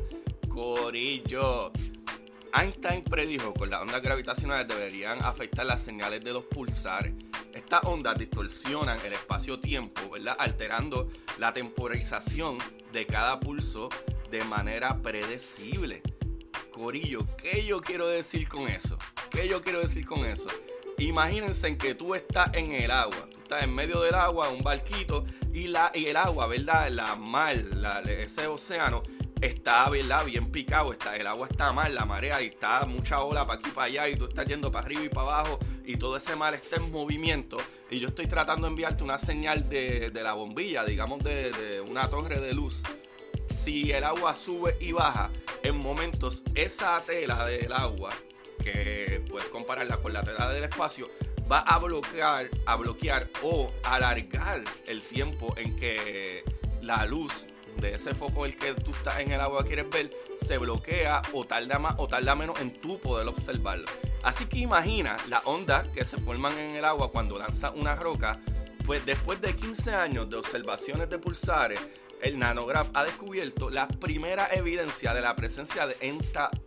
Corillo, 0.49 1.73
Einstein 2.53 3.05
predijo 3.05 3.55
que 3.55 3.67
las 3.67 3.83
ondas 3.83 4.03
gravitacionales 4.03 4.69
deberían 4.69 5.23
afectar 5.23 5.67
las 5.67 5.83
señales 5.83 6.25
de 6.25 6.33
los 6.33 6.45
pulsares. 6.45 7.15
Estas 7.55 7.85
ondas 7.85 8.19
distorsionan 8.19 8.99
el 9.05 9.13
espacio-tiempo, 9.13 10.11
¿verdad? 10.11 10.37
Alterando 10.39 11.09
la 11.39 11.53
temporización 11.53 12.59
de 12.93 13.07
cada 13.07 13.39
pulso 13.39 13.89
de 14.31 14.45
manera 14.45 15.01
predecible. 15.01 16.03
Corillo, 16.73 17.27
¿qué 17.37 17.65
yo 17.65 17.81
quiero 17.81 18.09
decir 18.09 18.49
con 18.49 18.69
eso? 18.69 18.97
¿Qué 19.31 19.49
yo 19.49 19.61
quiero 19.61 19.81
decir 19.81 20.07
con 20.07 20.25
eso? 20.25 20.49
Imagínense 21.01 21.79
que 21.79 21.95
tú 21.95 22.15
estás 22.15 22.51
en 22.55 22.73
el 22.73 22.91
agua, 22.91 23.27
tú 23.31 23.39
estás 23.39 23.65
en 23.65 23.75
medio 23.75 24.03
del 24.03 24.15
agua, 24.15 24.51
un 24.51 24.63
barquito, 24.63 25.25
y, 25.53 25.69
la, 25.69 25.91
y 25.95 26.07
el 26.07 26.17
agua, 26.17 26.47
¿verdad? 26.47 26.91
La 26.91 27.17
mar, 27.17 27.57
ese 28.07 28.47
océano 28.47 29.03
está 29.41 29.89
bien 29.89 30.53
picado, 30.53 30.93
está, 30.93 31.17
el 31.17 31.27
agua 31.27 31.49
está 31.51 31.73
mal, 31.73 31.95
la 31.95 32.05
marea 32.05 32.43
y 32.43 32.49
está 32.49 32.85
mucha 32.85 33.23
ola 33.23 33.47
para 33.47 33.59
aquí 33.59 33.71
para 33.71 33.87
allá 33.87 34.09
y 34.11 34.17
tú 34.17 34.27
estás 34.27 34.47
yendo 34.47 34.71
para 34.71 34.85
arriba 34.85 35.03
y 35.03 35.09
para 35.09 35.23
abajo 35.23 35.59
y 35.85 35.97
todo 35.97 36.17
ese 36.17 36.37
mar 36.37 36.53
está 36.53 36.77
en 36.77 36.93
movimiento 36.93 37.57
y 37.91 37.99
yo 37.99 38.09
estoy 38.09 38.27
tratando 38.27 38.67
de 38.67 38.71
enviarte 38.71 39.03
una 39.03 39.19
señal 39.19 39.69
de, 39.69 40.11
la 40.13 40.35
bombilla, 40.35 40.85
digamos 40.85 41.25
de, 41.25 41.83
una 41.89 42.09
torre 42.11 42.41
de 42.41 42.53
luz. 42.53 42.83
Si 43.49 43.91
el 43.91 44.05
agua 44.05 44.35
sube 44.35 44.77
y 44.81 44.93
baja, 44.93 45.31
en 45.63 45.77
momentos 45.77 46.43
esa 46.55 47.01
tela 47.01 47.45
del 47.47 47.73
agua, 47.73 48.11
que 48.63 49.23
puedes 49.29 49.49
compararla 49.49 49.97
con 49.99 50.13
la 50.13 50.23
tela 50.23 50.49
del 50.53 50.65
espacio, 50.65 51.11
va 51.51 51.61
a 51.61 51.79
bloquear, 51.79 52.49
a 52.67 52.77
bloquear 52.77 53.29
o 53.43 53.73
alargar 53.83 54.63
el 54.87 55.03
tiempo 55.03 55.55
en 55.57 55.77
que 55.77 56.45
la 56.83 57.05
luz 57.07 57.47
de 57.77 57.95
ese 57.95 58.15
foco 58.15 58.45
el 58.45 58.57
que 58.57 58.75
tú 58.75 58.91
estás 58.91 59.21
en 59.21 59.33
el 59.33 59.41
agua 59.41 59.65
quieres 59.65 59.89
ver, 59.91 60.11
se 60.41 60.59
bloquea 60.59 61.23
o 61.33 61.45
tarda 61.45 61.79
más 61.79 61.95
o 61.99 62.07
tarda 62.07 62.35
menos 62.35 62.61
en 62.61 62.73
tú 62.73 62.99
poder 62.99 63.27
observarlo. 63.29 63.87
Así 64.23 64.47
que 64.47 64.59
imagina 64.59 65.17
las 65.29 65.47
ondas 65.47 65.89
que 65.89 66.05
se 66.05 66.19
forman 66.19 66.59
en 66.59 66.77
el 66.77 66.85
agua 66.85 67.11
cuando 67.11 67.39
lanza 67.39 67.71
una 67.71 67.95
roca, 67.95 68.41
pues 68.91 69.07
después 69.07 69.41
de 69.41 69.55
15 69.55 69.95
años 69.95 70.29
de 70.29 70.37
observaciones 70.37 71.09
de 71.09 71.21
pulsares, 71.21 71.79
el 72.21 72.37
nanograph 72.37 72.89
ha 72.93 73.05
descubierto 73.05 73.71
la 73.71 73.87
primera 73.87 74.49
evidencia 74.51 75.15
de 75.15 75.21
la 75.21 75.37
presencia 75.37 75.87
de, 75.87 75.95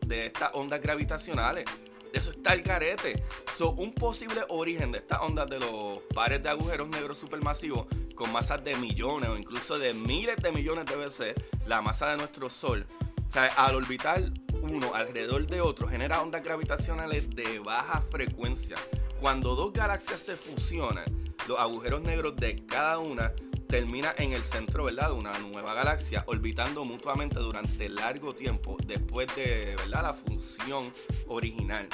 de 0.07 0.27
estas 0.27 0.51
ondas 0.53 0.79
gravitacionales. 0.79 1.65
Eso 2.13 2.31
está 2.31 2.53
el 2.53 2.63
carete. 2.63 3.21
So, 3.53 3.71
un 3.71 3.93
posible 3.93 4.39
origen 4.47 4.93
de 4.93 4.99
estas 4.99 5.19
ondas 5.19 5.49
de 5.49 5.59
los 5.59 5.99
pares 6.15 6.41
de 6.41 6.47
agujeros 6.47 6.87
negros 6.87 7.17
supermasivos 7.17 7.87
con 8.15 8.31
masas 8.31 8.63
de 8.63 8.75
millones 8.75 9.29
o 9.29 9.35
incluso 9.35 9.77
de 9.77 9.93
miles 9.93 10.37
de 10.37 10.53
millones 10.53 10.85
de 10.85 10.95
veces 10.95 11.35
la 11.65 11.81
masa 11.81 12.11
de 12.11 12.15
nuestro 12.15 12.49
Sol. 12.49 12.87
O 13.27 13.31
sea, 13.31 13.47
al 13.47 13.75
orbitar 13.75 14.31
uno 14.61 14.95
alrededor 14.95 15.45
de 15.45 15.59
otro 15.59 15.89
genera 15.89 16.21
ondas 16.21 16.41
gravitacionales 16.41 17.29
de 17.31 17.59
baja 17.59 18.01
frecuencia. 18.09 18.77
Cuando 19.19 19.55
dos 19.55 19.73
galaxias 19.73 20.21
se 20.21 20.37
fusionan, 20.37 21.22
los 21.47 21.59
agujeros 21.59 22.01
negros 22.01 22.35
de 22.35 22.55
cada 22.65 22.99
una 22.99 23.33
termina 23.67 24.13
en 24.17 24.33
el 24.33 24.43
centro 24.43 24.83
¿verdad? 24.83 25.09
de 25.09 25.15
una 25.15 25.37
nueva 25.39 25.73
galaxia, 25.73 26.23
orbitando 26.27 26.85
mutuamente 26.85 27.39
durante 27.39 27.89
largo 27.89 28.35
tiempo 28.35 28.77
después 28.85 29.35
de 29.35 29.75
¿verdad? 29.77 30.03
la 30.03 30.13
función 30.13 30.93
original. 31.27 31.87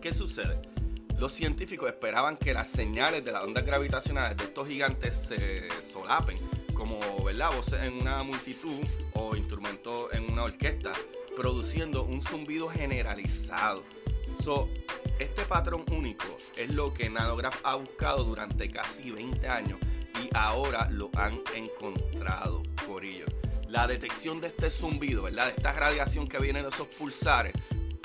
¿Qué 0.00 0.14
sucede? 0.14 0.60
Los 1.18 1.32
científicos 1.32 1.88
esperaban 1.88 2.36
que 2.36 2.52
las 2.52 2.68
señales 2.68 3.24
de 3.24 3.32
las 3.32 3.44
ondas 3.44 3.64
gravitacionales 3.64 4.36
de 4.36 4.44
estos 4.44 4.68
gigantes 4.68 5.14
se 5.14 5.68
solapen, 5.84 6.36
como, 6.74 6.98
¿verdad? 7.24 7.50
Voces 7.54 7.82
en 7.82 7.94
una 7.94 8.22
multitud 8.22 8.84
o 9.14 9.36
instrumentos 9.36 10.12
en 10.12 10.30
una 10.30 10.44
orquesta, 10.44 10.92
produciendo 11.36 12.02
un 12.02 12.20
zumbido 12.20 12.68
generalizado. 12.68 13.84
So, 14.42 14.68
este 15.18 15.44
patrón 15.44 15.84
único 15.90 16.26
es 16.56 16.74
lo 16.74 16.92
que 16.92 17.08
Nanograph 17.08 17.60
ha 17.64 17.76
buscado 17.76 18.24
durante 18.24 18.68
casi 18.68 19.10
20 19.10 19.48
años 19.48 19.78
y 20.22 20.28
ahora 20.34 20.88
lo 20.90 21.10
han 21.16 21.40
encontrado, 21.54 22.62
Corillo. 22.86 23.26
La 23.68 23.86
detección 23.86 24.40
de 24.40 24.48
este 24.48 24.70
zumbido, 24.70 25.22
¿verdad? 25.22 25.46
De 25.46 25.52
esta 25.52 25.72
radiación 25.72 26.26
que 26.26 26.38
viene 26.38 26.62
de 26.62 26.68
esos 26.68 26.86
pulsares, 26.88 27.52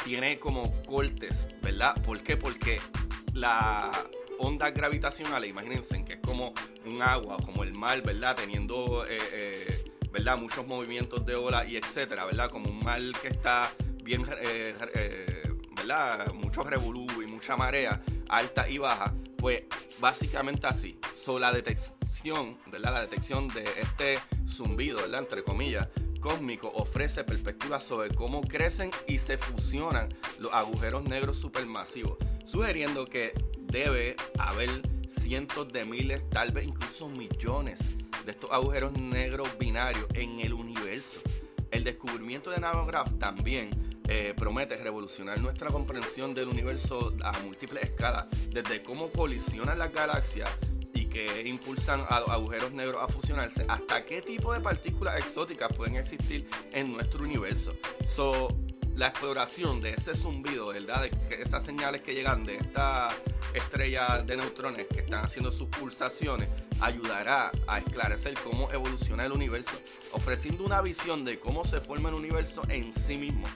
tiene 0.03 0.39
como 0.39 0.81
cortes, 0.83 1.49
¿verdad? 1.61 2.01
¿Por 2.03 2.21
qué? 2.23 2.37
Porque 2.37 2.79
la 3.33 3.91
ondas 4.39 4.73
gravitacionales, 4.73 5.49
imagínense 5.49 6.03
que 6.05 6.13
es 6.13 6.19
como 6.19 6.53
un 6.85 7.01
agua, 7.01 7.37
como 7.45 7.63
el 7.63 7.73
mar, 7.73 8.01
¿verdad? 8.01 8.35
Teniendo, 8.35 9.05
eh, 9.05 9.19
eh, 9.33 9.85
¿verdad? 10.11 10.37
Muchos 10.37 10.65
movimientos 10.65 11.25
de 11.25 11.35
ola 11.35 11.65
y 11.65 11.75
etcétera, 11.77 12.25
¿verdad? 12.25 12.49
Como 12.49 12.69
un 12.69 12.79
mar 12.79 13.01
que 13.21 13.27
está 13.27 13.71
bien, 14.03 14.25
eh, 14.41 14.73
¿verdad? 15.79 16.33
Mucho 16.33 16.63
revolú 16.63 17.07
y 17.21 17.27
mucha 17.27 17.55
marea, 17.57 18.01
alta 18.27 18.69
y 18.69 18.77
baja. 18.77 19.13
Pues 19.37 19.63
básicamente 19.99 20.67
así. 20.67 20.99
So, 21.15 21.39
la 21.39 21.51
detección. 21.51 22.57
La 22.71 23.01
detección 23.01 23.47
de 23.47 23.63
este 23.79 24.19
zumbido. 24.47 24.99
Entre 25.17 25.43
comillas, 25.43 25.87
cósmico 26.19 26.71
ofrece 26.75 27.23
perspectivas 27.23 27.83
sobre 27.83 28.09
cómo 28.13 28.41
crecen 28.41 28.91
y 29.07 29.17
se 29.17 29.37
fusionan 29.37 30.09
los 30.39 30.53
agujeros 30.53 31.03
negros 31.03 31.37
supermasivos, 31.37 32.17
sugiriendo 32.45 33.05
que 33.05 33.33
debe 33.59 34.15
haber 34.37 34.69
cientos 35.09 35.71
de 35.71 35.85
miles, 35.85 36.29
tal 36.29 36.51
vez 36.51 36.67
incluso 36.67 37.07
millones 37.07 37.79
de 38.25 38.31
estos 38.31 38.51
agujeros 38.51 38.93
negros 38.93 39.57
binarios 39.57 40.05
en 40.13 40.39
el 40.39 40.53
universo. 40.53 41.21
El 41.71 41.83
descubrimiento 41.83 42.49
de 42.49 42.59
Nanograph 42.59 43.17
también 43.19 43.88
eh, 44.11 44.33
promete 44.35 44.75
revolucionar 44.75 45.39
nuestra 45.39 45.69
comprensión 45.69 46.33
del 46.33 46.47
universo 46.47 47.13
a 47.23 47.31
múltiples 47.43 47.83
escalas, 47.83 48.25
desde 48.49 48.81
cómo 48.81 49.11
colisionan 49.11 49.77
las 49.77 49.93
galaxias 49.93 50.49
y 50.95 51.05
que 51.05 51.47
impulsan 51.47 52.03
a 52.09 52.19
los 52.21 52.29
agujeros 52.29 52.71
negros 52.71 52.97
a 52.99 53.07
fusionarse, 53.07 53.65
hasta 53.67 54.03
qué 54.05 54.23
tipo 54.23 54.51
de 54.51 54.61
partículas 54.61 55.19
exóticas 55.19 55.71
pueden 55.77 55.95
existir 55.97 56.49
en 56.71 56.91
nuestro 56.91 57.23
universo. 57.23 57.73
So, 58.07 58.47
la 58.99 59.07
exploración 59.07 59.79
de 59.79 59.91
ese 59.91 60.13
zumbido, 60.13 60.67
¿verdad? 60.67 61.09
De 61.09 61.41
esas 61.41 61.63
señales 61.63 62.01
que 62.01 62.13
llegan 62.13 62.43
de 62.43 62.57
esta 62.57 63.09
estrella 63.53 64.21
de 64.21 64.35
neutrones 64.35 64.87
que 64.87 64.99
están 64.99 65.23
haciendo 65.23 65.53
sus 65.53 65.69
pulsaciones, 65.69 66.49
ayudará 66.81 67.49
a 67.65 67.79
esclarecer 67.79 68.33
cómo 68.43 68.69
evoluciona 68.73 69.25
el 69.25 69.31
universo, 69.31 69.71
ofreciendo 70.11 70.65
una 70.65 70.81
visión 70.81 71.23
de 71.23 71.39
cómo 71.39 71.63
se 71.63 71.79
forma 71.79 72.09
el 72.09 72.15
universo 72.15 72.61
en 72.67 72.93
sí 72.93 73.15
mismo. 73.15 73.47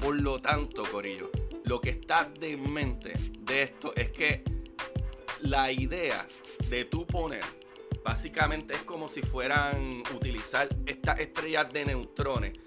Por 0.00 0.20
lo 0.20 0.40
tanto, 0.40 0.82
Corillo, 0.90 1.30
lo 1.62 1.80
que 1.80 1.90
está 1.90 2.24
de 2.24 2.56
mente 2.56 3.12
de 3.42 3.62
esto 3.62 3.94
es 3.94 4.10
que 4.10 4.42
la 5.38 5.70
idea 5.70 6.26
de 6.68 6.84
tú 6.84 7.06
poner 7.06 7.44
básicamente 8.04 8.74
es 8.74 8.82
como 8.82 9.08
si 9.08 9.22
fueran 9.22 10.02
utilizar 10.16 10.68
estas 10.84 11.20
estrellas 11.20 11.72
de 11.72 11.84
neutrones 11.84 12.58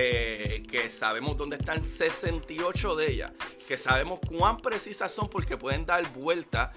eh, 0.00 0.62
que 0.70 0.92
sabemos 0.92 1.36
dónde 1.36 1.56
están 1.56 1.84
68 1.84 2.94
de 2.94 3.10
ellas, 3.10 3.32
que 3.66 3.76
sabemos 3.76 4.20
cuán 4.28 4.56
precisas 4.58 5.10
son 5.10 5.28
porque 5.28 5.56
pueden 5.56 5.86
dar 5.86 6.12
vueltas, 6.12 6.70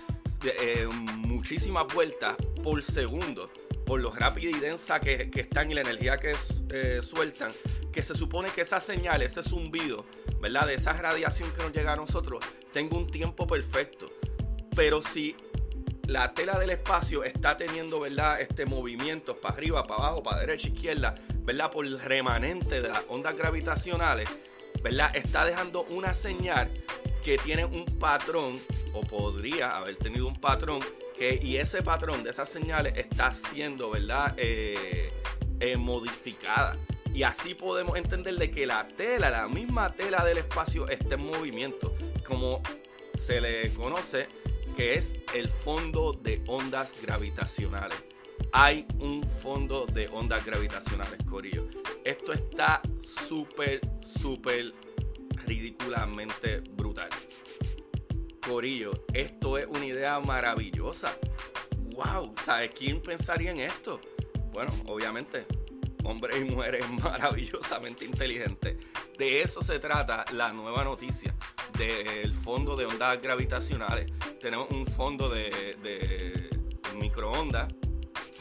eh, 0.43 0.87
muchísimas 1.17 1.85
vueltas 1.93 2.35
por 2.63 2.81
segundo, 2.81 3.51
por 3.85 4.01
lo 4.01 4.09
rápida 4.09 4.49
y 4.49 4.59
densa 4.59 4.99
que, 4.99 5.29
están 5.35 5.69
y 5.69 5.75
la 5.75 5.81
energía 5.81 6.17
que 6.17 6.35
eh, 6.71 7.01
sueltan, 7.03 7.51
que 7.93 8.01
se 8.01 8.15
supone 8.15 8.49
que 8.49 8.61
esa 8.61 8.79
señal, 8.79 9.21
ese 9.21 9.43
zumbido, 9.43 10.03
¿verdad? 10.41 10.65
De 10.65 10.73
esa 10.73 10.93
radiación 10.93 11.51
que 11.51 11.61
nos 11.61 11.73
llega 11.73 11.93
a 11.93 11.97
nosotros, 11.97 12.43
tenga 12.73 12.97
un 12.97 13.05
tiempo 13.05 13.45
perfecto. 13.45 14.07
Pero 14.75 15.03
si 15.03 15.35
la 16.07 16.33
tela 16.33 16.57
del 16.59 16.71
espacio 16.71 17.23
está 17.23 17.57
teniendo, 17.57 17.99
¿verdad? 17.99 18.41
Este 18.41 18.65
movimiento 18.65 19.39
para 19.39 19.55
arriba, 19.55 19.83
para 19.83 20.01
abajo, 20.01 20.23
para 20.23 20.41
derecha, 20.41 20.69
izquierda, 20.69 21.15
¿verdad? 21.43 21.71
Por 21.71 21.85
el 21.85 21.99
remanente 21.99 22.81
de 22.81 22.89
las 22.89 23.05
ondas 23.09 23.35
gravitacionales, 23.35 24.29
¿verdad? 24.83 25.15
Está 25.15 25.45
dejando 25.45 25.83
una 25.83 26.13
señal 26.13 26.69
que 27.23 27.37
tiene 27.37 27.65
un 27.65 27.85
patrón, 27.85 28.59
o 28.93 29.01
podría 29.01 29.77
haber 29.77 29.95
tenido 29.97 30.27
un 30.27 30.35
patrón, 30.35 30.79
que, 31.17 31.39
y 31.41 31.57
ese 31.57 31.81
patrón 31.81 32.23
de 32.23 32.31
esas 32.31 32.49
señales 32.49 32.93
está 32.97 33.33
siendo, 33.33 33.91
¿verdad? 33.91 34.33
Eh, 34.37 35.11
eh, 35.59 35.77
modificada. 35.77 36.77
Y 37.13 37.23
así 37.23 37.53
podemos 37.53 37.97
entender 37.97 38.35
de 38.35 38.49
que 38.49 38.65
la 38.65 38.87
tela, 38.87 39.29
la 39.29 39.47
misma 39.47 39.93
tela 39.93 40.23
del 40.23 40.39
espacio 40.39 40.87
está 40.87 41.15
en 41.15 41.25
movimiento, 41.25 41.93
como 42.25 42.61
se 43.17 43.39
le 43.41 43.71
conoce 43.73 44.27
que 44.75 44.95
es 44.95 45.13
el 45.33 45.49
fondo 45.49 46.13
de 46.13 46.43
ondas 46.47 46.93
gravitacionales. 47.01 48.03
Hay 48.53 48.85
un 48.99 49.23
fondo 49.23 49.85
de 49.85 50.07
ondas 50.07 50.45
gravitacionales, 50.45 51.19
Corillo. 51.29 51.67
Esto 52.03 52.33
está 52.33 52.81
súper, 52.99 53.81
súper 54.01 54.73
ridículamente 55.45 56.61
brutal. 56.71 57.09
Corillo, 58.45 58.91
esto 59.13 59.57
es 59.57 59.67
una 59.67 59.85
idea 59.85 60.19
maravillosa. 60.19 61.17
¡Wow! 61.95 62.33
¿Sabes 62.43 62.71
quién 62.75 63.01
pensaría 63.01 63.51
en 63.51 63.61
esto? 63.61 63.99
Bueno, 64.51 64.73
obviamente, 64.87 65.45
hombres 66.03 66.41
y 66.41 66.45
mujeres 66.45 66.89
maravillosamente 67.03 68.05
inteligentes. 68.05 68.77
De 69.17 69.41
eso 69.41 69.61
se 69.61 69.79
trata 69.79 70.25
la 70.33 70.51
nueva 70.51 70.83
noticia 70.83 71.35
del 71.81 72.33
fondo 72.33 72.75
de 72.75 72.85
ondas 72.85 73.19
gravitacionales. 73.19 74.11
Tenemos 74.39 74.69
un 74.69 74.85
fondo 74.85 75.29
de, 75.29 76.49
microondas, 76.95 77.73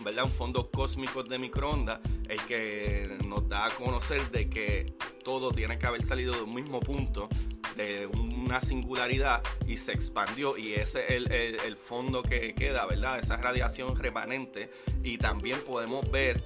¿verdad? 0.05 0.25
Un 0.25 0.31
fondo 0.31 0.71
cósmico 0.71 1.23
de 1.23 1.39
microondas, 1.39 2.01
el 2.29 2.39
que 2.43 3.19
nos 3.27 3.49
da 3.49 3.67
a 3.67 3.71
conocer 3.71 4.31
de 4.31 4.51
que 4.51 4.93
todo 5.25 5.53
tiene 5.53 5.79
que 5.79 5.87
haber 5.87 6.05
salido 6.05 6.35
de 6.35 6.43
un 6.43 6.55
mismo 6.55 6.81
punto, 6.81 7.29
de 7.77 8.07
una 8.07 8.61
singularidad 8.61 9.43
y 9.67 9.79
se 9.79 9.93
expandió 9.93 10.59
y 10.59 10.75
ese 10.75 11.05
es 11.05 11.11
el, 11.11 11.33
el 11.33 11.77
fondo 11.77 12.23
que 12.23 12.55
queda, 12.55 12.85
¿verdad? 12.85 13.21
Esa 13.21 13.39
radiación 13.39 13.97
remanente 13.97 14.71
y 15.03 15.17
también 15.17 15.59
podemos 15.67 16.11
ver 16.11 16.43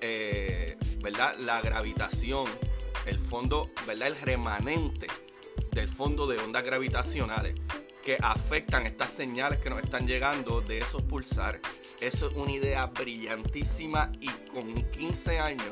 eh, 0.00 0.76
¿verdad? 1.02 1.36
La 1.38 1.60
gravitación, 1.62 2.46
el 3.06 3.18
fondo, 3.18 3.70
¿verdad? 3.86 4.08
El 4.08 4.20
remanente 4.20 5.08
del 5.78 5.88
fondo 5.88 6.26
de 6.26 6.38
ondas 6.38 6.64
gravitacionales 6.64 7.54
que 8.02 8.18
afectan 8.20 8.84
estas 8.84 9.10
señales 9.10 9.60
que 9.60 9.70
nos 9.70 9.80
están 9.80 10.08
llegando 10.08 10.60
de 10.60 10.78
esos 10.78 11.02
pulsares. 11.02 11.60
Eso 12.00 12.28
es 12.28 12.34
una 12.34 12.50
idea 12.50 12.86
brillantísima 12.86 14.10
y 14.20 14.28
con 14.50 14.74
15 14.90 15.38
años, 15.38 15.70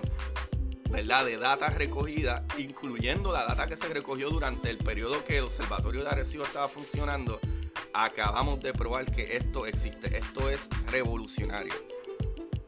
¿verdad? 0.91 1.25
De 1.25 1.39
data 1.39 1.71
recogida, 1.71 2.45
incluyendo 2.57 3.33
la 3.33 3.47
data 3.47 3.67
que 3.67 3.77
se 3.77 3.89
recogió 3.89 4.31
durante 4.31 4.71
el 4.71 4.79
periodo 4.79 5.25
que 5.25 5.39
el 5.39 5.45
Observatorio 5.45 6.05
de 6.05 6.11
Arecibo 6.11 6.45
estaba 6.45 6.69
funcionando, 6.69 7.41
acabamos 7.93 8.61
de 8.61 8.73
probar 8.73 9.11
que 9.11 9.37
esto 9.37 9.67
existe. 9.67 10.17
Esto 10.17 10.51
es 10.51 10.69
revolucionario. 10.87 11.75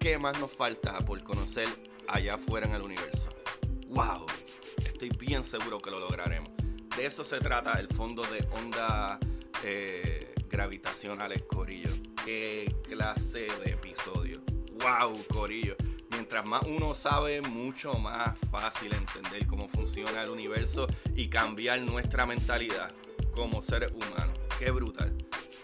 ¿Qué 0.01 0.19
más 0.19 0.41
nos 0.41 0.51
falta 0.51 0.99
por 1.01 1.23
conocer 1.23 1.69
allá 2.09 2.35
afuera 2.35 2.67
en 2.67 2.75
el 2.75 2.83
universo? 2.83 3.29
¡Wow! 3.91 4.27
Estoy 4.79 5.11
bien 5.11 5.45
seguro 5.45 5.79
que 5.79 5.91
lo 5.91 6.01
lograremos. 6.01 6.59
De 6.99 7.07
eso 7.07 7.23
se 7.23 7.39
trata 7.39 7.79
el 7.79 7.87
fondo 7.87 8.23
de 8.23 8.45
onda 8.61 9.21
eh, 9.63 10.35
gravitacionales, 10.49 11.45
Corillo. 11.45 11.91
¡Qué 12.25 12.75
clase 12.89 13.47
de 13.65 13.71
episodio! 13.71 14.41
¡Wow, 14.73 15.17
Corillo! 15.33 15.77
Mientras 16.11 16.45
más 16.45 16.65
uno 16.65 16.97
sabe, 16.97 17.41
mucho 17.41 17.95
más 17.95 18.37
fácil 18.51 18.93
entender 18.95 19.47
cómo 19.47 19.69
funciona 19.69 20.25
el 20.25 20.31
universo 20.31 20.89
y 21.15 21.29
cambiar 21.29 21.83
nuestra 21.83 22.27
mentalidad 22.27 22.93
como 23.31 23.63
seres 23.63 23.93
humanos. 23.93 24.37
¡Qué 24.59 24.73
brutal! 24.73 25.17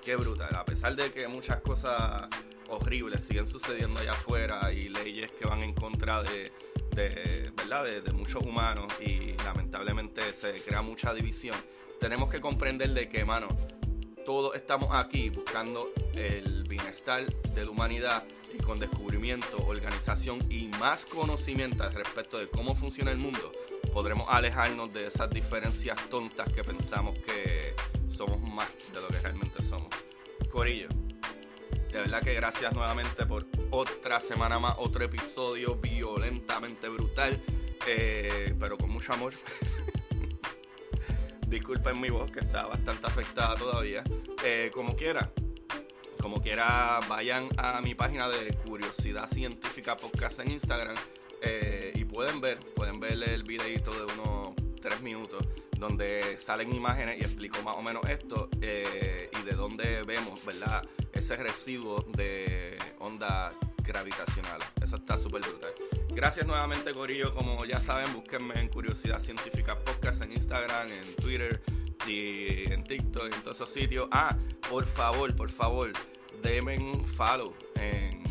¡Qué 0.04 0.14
brutal! 0.14 0.54
A 0.54 0.64
pesar 0.64 0.94
de 0.94 1.10
que 1.10 1.26
muchas 1.26 1.60
cosas 1.62 2.28
horribles 2.68 3.24
siguen 3.24 3.48
sucediendo 3.48 3.98
allá 3.98 4.12
afuera 4.12 4.72
y 4.72 4.88
leyes 4.88 5.32
que 5.32 5.46
van 5.46 5.64
en 5.64 5.74
contra 5.74 6.22
de, 6.22 6.52
¿verdad? 6.94 7.85
De, 7.85 8.12
muchos 8.12 8.42
humanos 8.44 8.92
y 9.00 9.33
lamentablemente 9.44 10.33
se 10.33 10.54
crea 10.62 10.83
mucha 10.83 11.12
división. 11.12 11.57
Tenemos 12.00 12.30
que 12.30 12.40
comprender 12.40 12.90
de 12.90 13.09
que, 13.09 13.24
mano, 13.24 13.48
todos 14.24 14.57
estamos 14.57 14.88
aquí 14.92 15.30
buscando 15.30 15.90
el 16.14 16.64
bienestar 16.64 17.26
de 17.26 17.64
la 17.64 17.70
humanidad 17.70 18.24
y 18.52 18.62
con 18.62 18.78
descubrimiento, 18.78 19.59
organización 19.66 20.38
y 20.50 20.68
más 20.80 21.04
conocimiento 21.04 21.88
respecto 21.90 22.38
de 22.38 22.48
cómo 22.48 22.74
funciona 22.74 23.11
el 23.11 23.18
mundo, 23.18 23.52
podremos 23.92 24.26
alejarnos 24.28 24.92
de 24.92 25.07
esas 25.09 25.28
diferencias 25.30 25.98
tontas 26.09 26.50
que 26.52 26.64
pensamos 26.64 27.18
que 27.18 27.74
somos 28.09 28.40
más 28.40 28.68
de 28.92 29.00
lo 29.00 29.09
que 29.09 29.20
realmente 29.20 29.62
somos. 29.62 29.88
Corillo, 30.50 30.88
De 31.94 32.00
verdad 32.00 32.22
que 32.22 32.35
gracias 32.35 32.72
nuevamente 32.72 33.24
por 33.24 33.46
otra 33.70 34.20
semana 34.20 34.59
más, 34.59 34.74
otro 34.78 35.04
episodio 35.04 35.76
violentamente 35.76 36.88
brutal, 36.88 37.40
eh, 37.87 38.52
pero 38.59 38.76
con 38.76 38.90
mucho 38.90 39.12
amor. 39.12 39.33
Disculpen 41.46 42.00
mi 42.00 42.11
voz 42.11 42.33
que 42.33 42.40
está 42.40 42.66
bastante 42.66 43.07
afectada 43.07 43.54
todavía. 43.54 44.02
Eh, 44.44 44.72
como 44.74 44.96
quiera, 44.96 45.30
como 46.20 46.42
quiera, 46.42 46.98
vayan 47.09 47.48
a 47.59 47.80
mi 47.80 47.94
página 47.94 48.28
de 48.28 48.52
Curiosidad 48.54 49.30
Científica 49.30 49.96
Podcast 49.96 50.40
en 50.40 50.50
Instagram 50.50 50.96
eh, 51.42 51.92
y 51.94 52.04
pueden 52.07 52.40
ver, 52.40 52.59
pueden 52.74 52.98
ver 52.98 53.22
el 53.22 53.44
videito 53.44 53.92
de 53.92 54.12
unos 54.14 54.63
3 54.84 55.00
minutos 55.00 55.42
donde 55.78 56.38
salen 56.38 56.74
imágenes 56.74 57.18
y 57.18 57.22
explico 57.22 57.62
más 57.62 57.74
o 57.76 57.82
menos 57.82 58.06
esto 58.08 58.50
eh, 58.60 59.30
y 59.40 59.42
de 59.42 59.52
dónde 59.52 60.02
vemos, 60.02 60.44
¿verdad? 60.44 60.86
Ese 61.10 61.36
residuo 61.36 62.04
de 62.14 62.76
onda 62.98 63.54
gravitacional. 63.78 64.60
Eso 64.82 64.96
está 64.96 65.16
súper 65.16 65.40
brutal. 65.40 65.72
Gracias 66.10 66.46
nuevamente, 66.46 66.92
Corillo. 66.92 67.34
Como 67.34 67.64
ya 67.64 67.80
saben, 67.80 68.12
búsquenme 68.12 68.60
en 68.60 68.68
Curiosidad 68.68 69.20
Científica 69.20 69.78
Podcast 69.78 70.22
en 70.22 70.32
Instagram, 70.32 70.88
en 70.90 71.16
Twitter 71.16 71.62
y 72.06 72.70
en 72.70 72.84
TikTok, 72.84 73.34
en 73.34 73.42
todos 73.42 73.56
esos 73.56 73.70
sitios. 73.70 74.06
Ah, 74.10 74.36
por 74.68 74.84
favor, 74.84 75.34
por 75.34 75.50
favor, 75.50 75.92
denme 76.42 76.78
un 76.78 77.06
follow 77.06 77.54
en, 77.76 78.22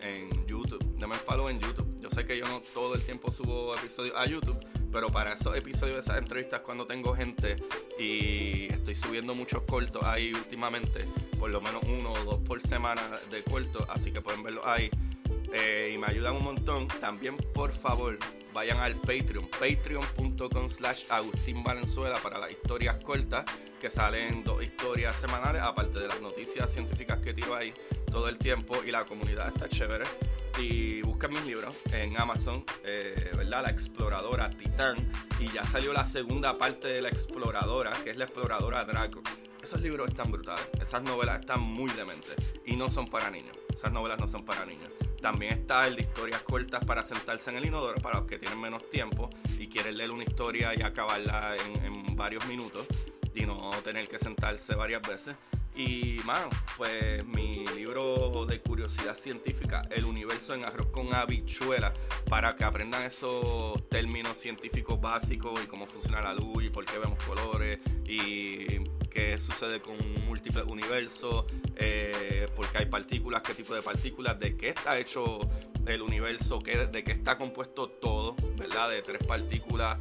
en 0.00 0.46
YouTube. 0.46 0.82
Denme 0.96 1.14
un 1.14 1.20
follow 1.20 1.50
en 1.50 1.60
YouTube. 1.60 2.00
Yo 2.00 2.08
sé 2.08 2.24
que 2.24 2.38
yo 2.38 2.46
no 2.46 2.62
todo 2.72 2.94
el 2.94 3.02
tiempo 3.02 3.30
subo 3.30 3.74
episodios 3.76 4.16
a 4.16 4.26
YouTube, 4.26 4.58
pero 4.92 5.08
para 5.08 5.34
esos 5.34 5.56
episodios 5.56 5.98
esas 5.98 6.18
entrevistas 6.18 6.60
cuando 6.60 6.86
tengo 6.86 7.14
gente 7.14 7.56
y 7.98 8.72
estoy 8.72 8.94
subiendo 8.94 9.34
muchos 9.34 9.62
cortos 9.62 10.02
ahí 10.04 10.32
últimamente, 10.32 11.06
por 11.38 11.50
lo 11.50 11.60
menos 11.60 11.82
uno 11.84 12.12
o 12.12 12.24
dos 12.24 12.38
por 12.38 12.60
semana 12.60 13.02
de 13.30 13.42
cortos, 13.42 13.84
así 13.88 14.10
que 14.12 14.20
pueden 14.20 14.42
verlo 14.42 14.66
ahí. 14.66 14.90
Eh, 15.52 15.92
y 15.94 15.98
me 15.98 16.06
ayudan 16.06 16.36
un 16.36 16.44
montón. 16.44 16.88
También, 16.88 17.36
por 17.36 17.72
favor, 17.72 18.18
vayan 18.52 18.78
al 18.78 18.96
Patreon, 18.96 19.48
patreon.com 19.48 20.68
slash 20.68 21.04
Agustín 21.08 21.62
Valenzuela 21.62 22.18
para 22.18 22.38
las 22.38 22.50
historias 22.50 23.02
cortas, 23.02 23.44
que 23.80 23.90
salen 23.90 24.44
dos 24.44 24.62
historias 24.62 25.16
semanales, 25.16 25.62
aparte 25.62 25.98
de 25.98 26.08
las 26.08 26.20
noticias 26.20 26.70
científicas 26.70 27.20
que 27.20 27.32
tiro 27.32 27.54
ahí 27.54 27.72
todo 28.10 28.28
el 28.28 28.36
tiempo 28.36 28.82
y 28.84 28.90
la 28.90 29.04
comunidad 29.04 29.48
está 29.48 29.68
chévere. 29.68 30.04
Y 30.58 31.02
busquen 31.02 31.32
mis 31.32 31.44
libros 31.44 31.78
en 31.92 32.16
Amazon, 32.16 32.64
eh, 32.84 33.32
¿verdad? 33.36 33.62
La 33.62 33.70
exploradora 33.70 34.50
Titán. 34.50 34.96
Y 35.38 35.48
ya 35.48 35.64
salió 35.64 35.92
la 35.92 36.04
segunda 36.04 36.58
parte 36.58 36.88
de 36.88 37.02
la 37.02 37.08
exploradora, 37.08 37.92
que 38.04 38.10
es 38.10 38.16
la 38.16 38.24
exploradora 38.24 38.84
Draco. 38.84 39.22
Esos 39.62 39.80
libros 39.80 40.08
están 40.08 40.30
brutales, 40.30 40.68
esas 40.80 41.02
novelas 41.02 41.40
están 41.40 41.60
muy 41.60 41.90
dementes 41.92 42.36
y 42.64 42.76
no 42.76 42.88
son 42.88 43.06
para 43.06 43.30
niños. 43.30 43.56
Esas 43.72 43.92
novelas 43.92 44.18
no 44.18 44.26
son 44.26 44.44
para 44.44 44.64
niños. 44.64 44.88
También 45.20 45.52
está 45.52 45.86
el 45.86 45.96
de 45.96 46.02
historias 46.02 46.42
cortas 46.42 46.84
para 46.84 47.02
sentarse 47.02 47.50
en 47.50 47.56
el 47.56 47.66
inodoro 47.66 48.00
para 48.00 48.20
los 48.20 48.28
que 48.28 48.38
tienen 48.38 48.60
menos 48.60 48.88
tiempo 48.88 49.28
y 49.58 49.66
quieren 49.66 49.96
leer 49.96 50.12
una 50.12 50.22
historia 50.22 50.74
y 50.76 50.82
acabarla 50.82 51.56
en, 51.56 51.84
en 51.84 52.16
varios 52.16 52.46
minutos 52.46 52.86
y 53.34 53.46
no 53.46 53.70
tener 53.84 54.08
que 54.08 54.18
sentarse 54.18 54.74
varias 54.74 55.02
veces. 55.02 55.36
Y, 55.78 56.16
mano, 56.24 56.48
pues 56.76 57.24
mi 57.24 57.64
libro 57.68 58.44
de 58.46 58.60
curiosidad 58.60 59.16
científica, 59.16 59.80
El 59.90 60.06
universo 60.06 60.52
en 60.52 60.64
arroz 60.64 60.88
con 60.88 61.14
habichuela, 61.14 61.94
para 62.28 62.56
que 62.56 62.64
aprendan 62.64 63.04
esos 63.04 63.88
términos 63.88 64.36
científicos 64.36 65.00
básicos 65.00 65.62
y 65.62 65.68
cómo 65.68 65.86
funciona 65.86 66.20
la 66.20 66.34
luz 66.34 66.64
y 66.64 66.70
por 66.70 66.84
qué 66.84 66.98
vemos 66.98 67.22
colores 67.22 67.78
y 68.04 68.82
qué 69.08 69.38
sucede 69.38 69.80
con 69.80 69.96
múltiples 70.26 70.64
universos, 70.64 71.44
eh, 71.76 72.48
por 72.56 72.66
hay 72.74 72.86
partículas, 72.86 73.42
qué 73.42 73.54
tipo 73.54 73.72
de 73.72 73.82
partículas, 73.82 74.36
de 74.40 74.56
qué 74.56 74.70
está 74.70 74.98
hecho 74.98 75.38
el 75.86 76.02
universo, 76.02 76.58
qué, 76.58 76.88
de 76.88 77.04
qué 77.04 77.12
está 77.12 77.38
compuesto 77.38 77.88
todo, 77.88 78.34
¿verdad? 78.56 78.90
De 78.90 79.02
tres 79.02 79.24
partículas 79.24 79.96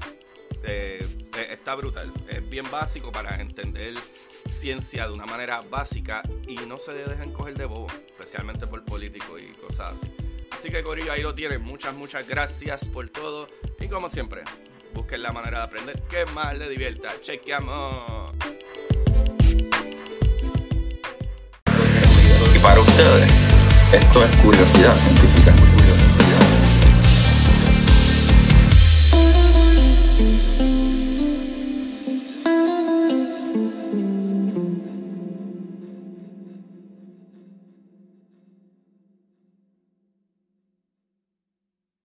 eh, 0.64 1.06
eh, 1.38 1.54
está 1.54 1.76
brutal. 1.76 2.12
Es 2.28 2.50
bien 2.50 2.66
básico 2.72 3.12
para 3.12 3.40
entender 3.40 3.94
ciencia 4.50 5.08
de 5.08 5.14
una 5.14 5.28
manera 5.28 5.62
básica 5.70 6.24
y 6.48 6.56
no 6.66 6.80
se 6.80 6.94
dejen 6.94 7.32
coger 7.32 7.56
de 7.56 7.66
bobo, 7.66 7.86
especialmente 8.08 8.66
por 8.66 8.84
políticos 8.84 9.40
y 9.40 9.54
cosas 9.54 9.98
así. 9.98 10.12
Así 10.50 10.70
que 10.70 10.82
Corillo, 10.82 11.12
ahí 11.12 11.22
lo 11.22 11.36
tienen. 11.36 11.62
Muchas, 11.62 11.94
muchas 11.94 12.28
gracias 12.28 12.86
por 12.86 13.08
todo. 13.10 13.46
Y 13.80 13.88
como 13.88 14.10
siempre, 14.10 14.42
busquen 14.96 15.22
la 15.22 15.32
manera 15.32 15.60
de 15.60 15.64
aprender 15.66 16.02
que 16.10 16.26
más 16.26 16.58
les 16.58 16.70
divierta. 16.70 17.14
Chequeamos. 17.22 18.32
Y 22.56 22.60
para 22.60 22.80
ustedes, 22.80 23.32
esto 23.94 24.24
es 24.24 24.36
curiosidad 24.38 24.96
científica. 24.96 25.52
Curiosidad 25.52 25.98
científica. 25.98 26.28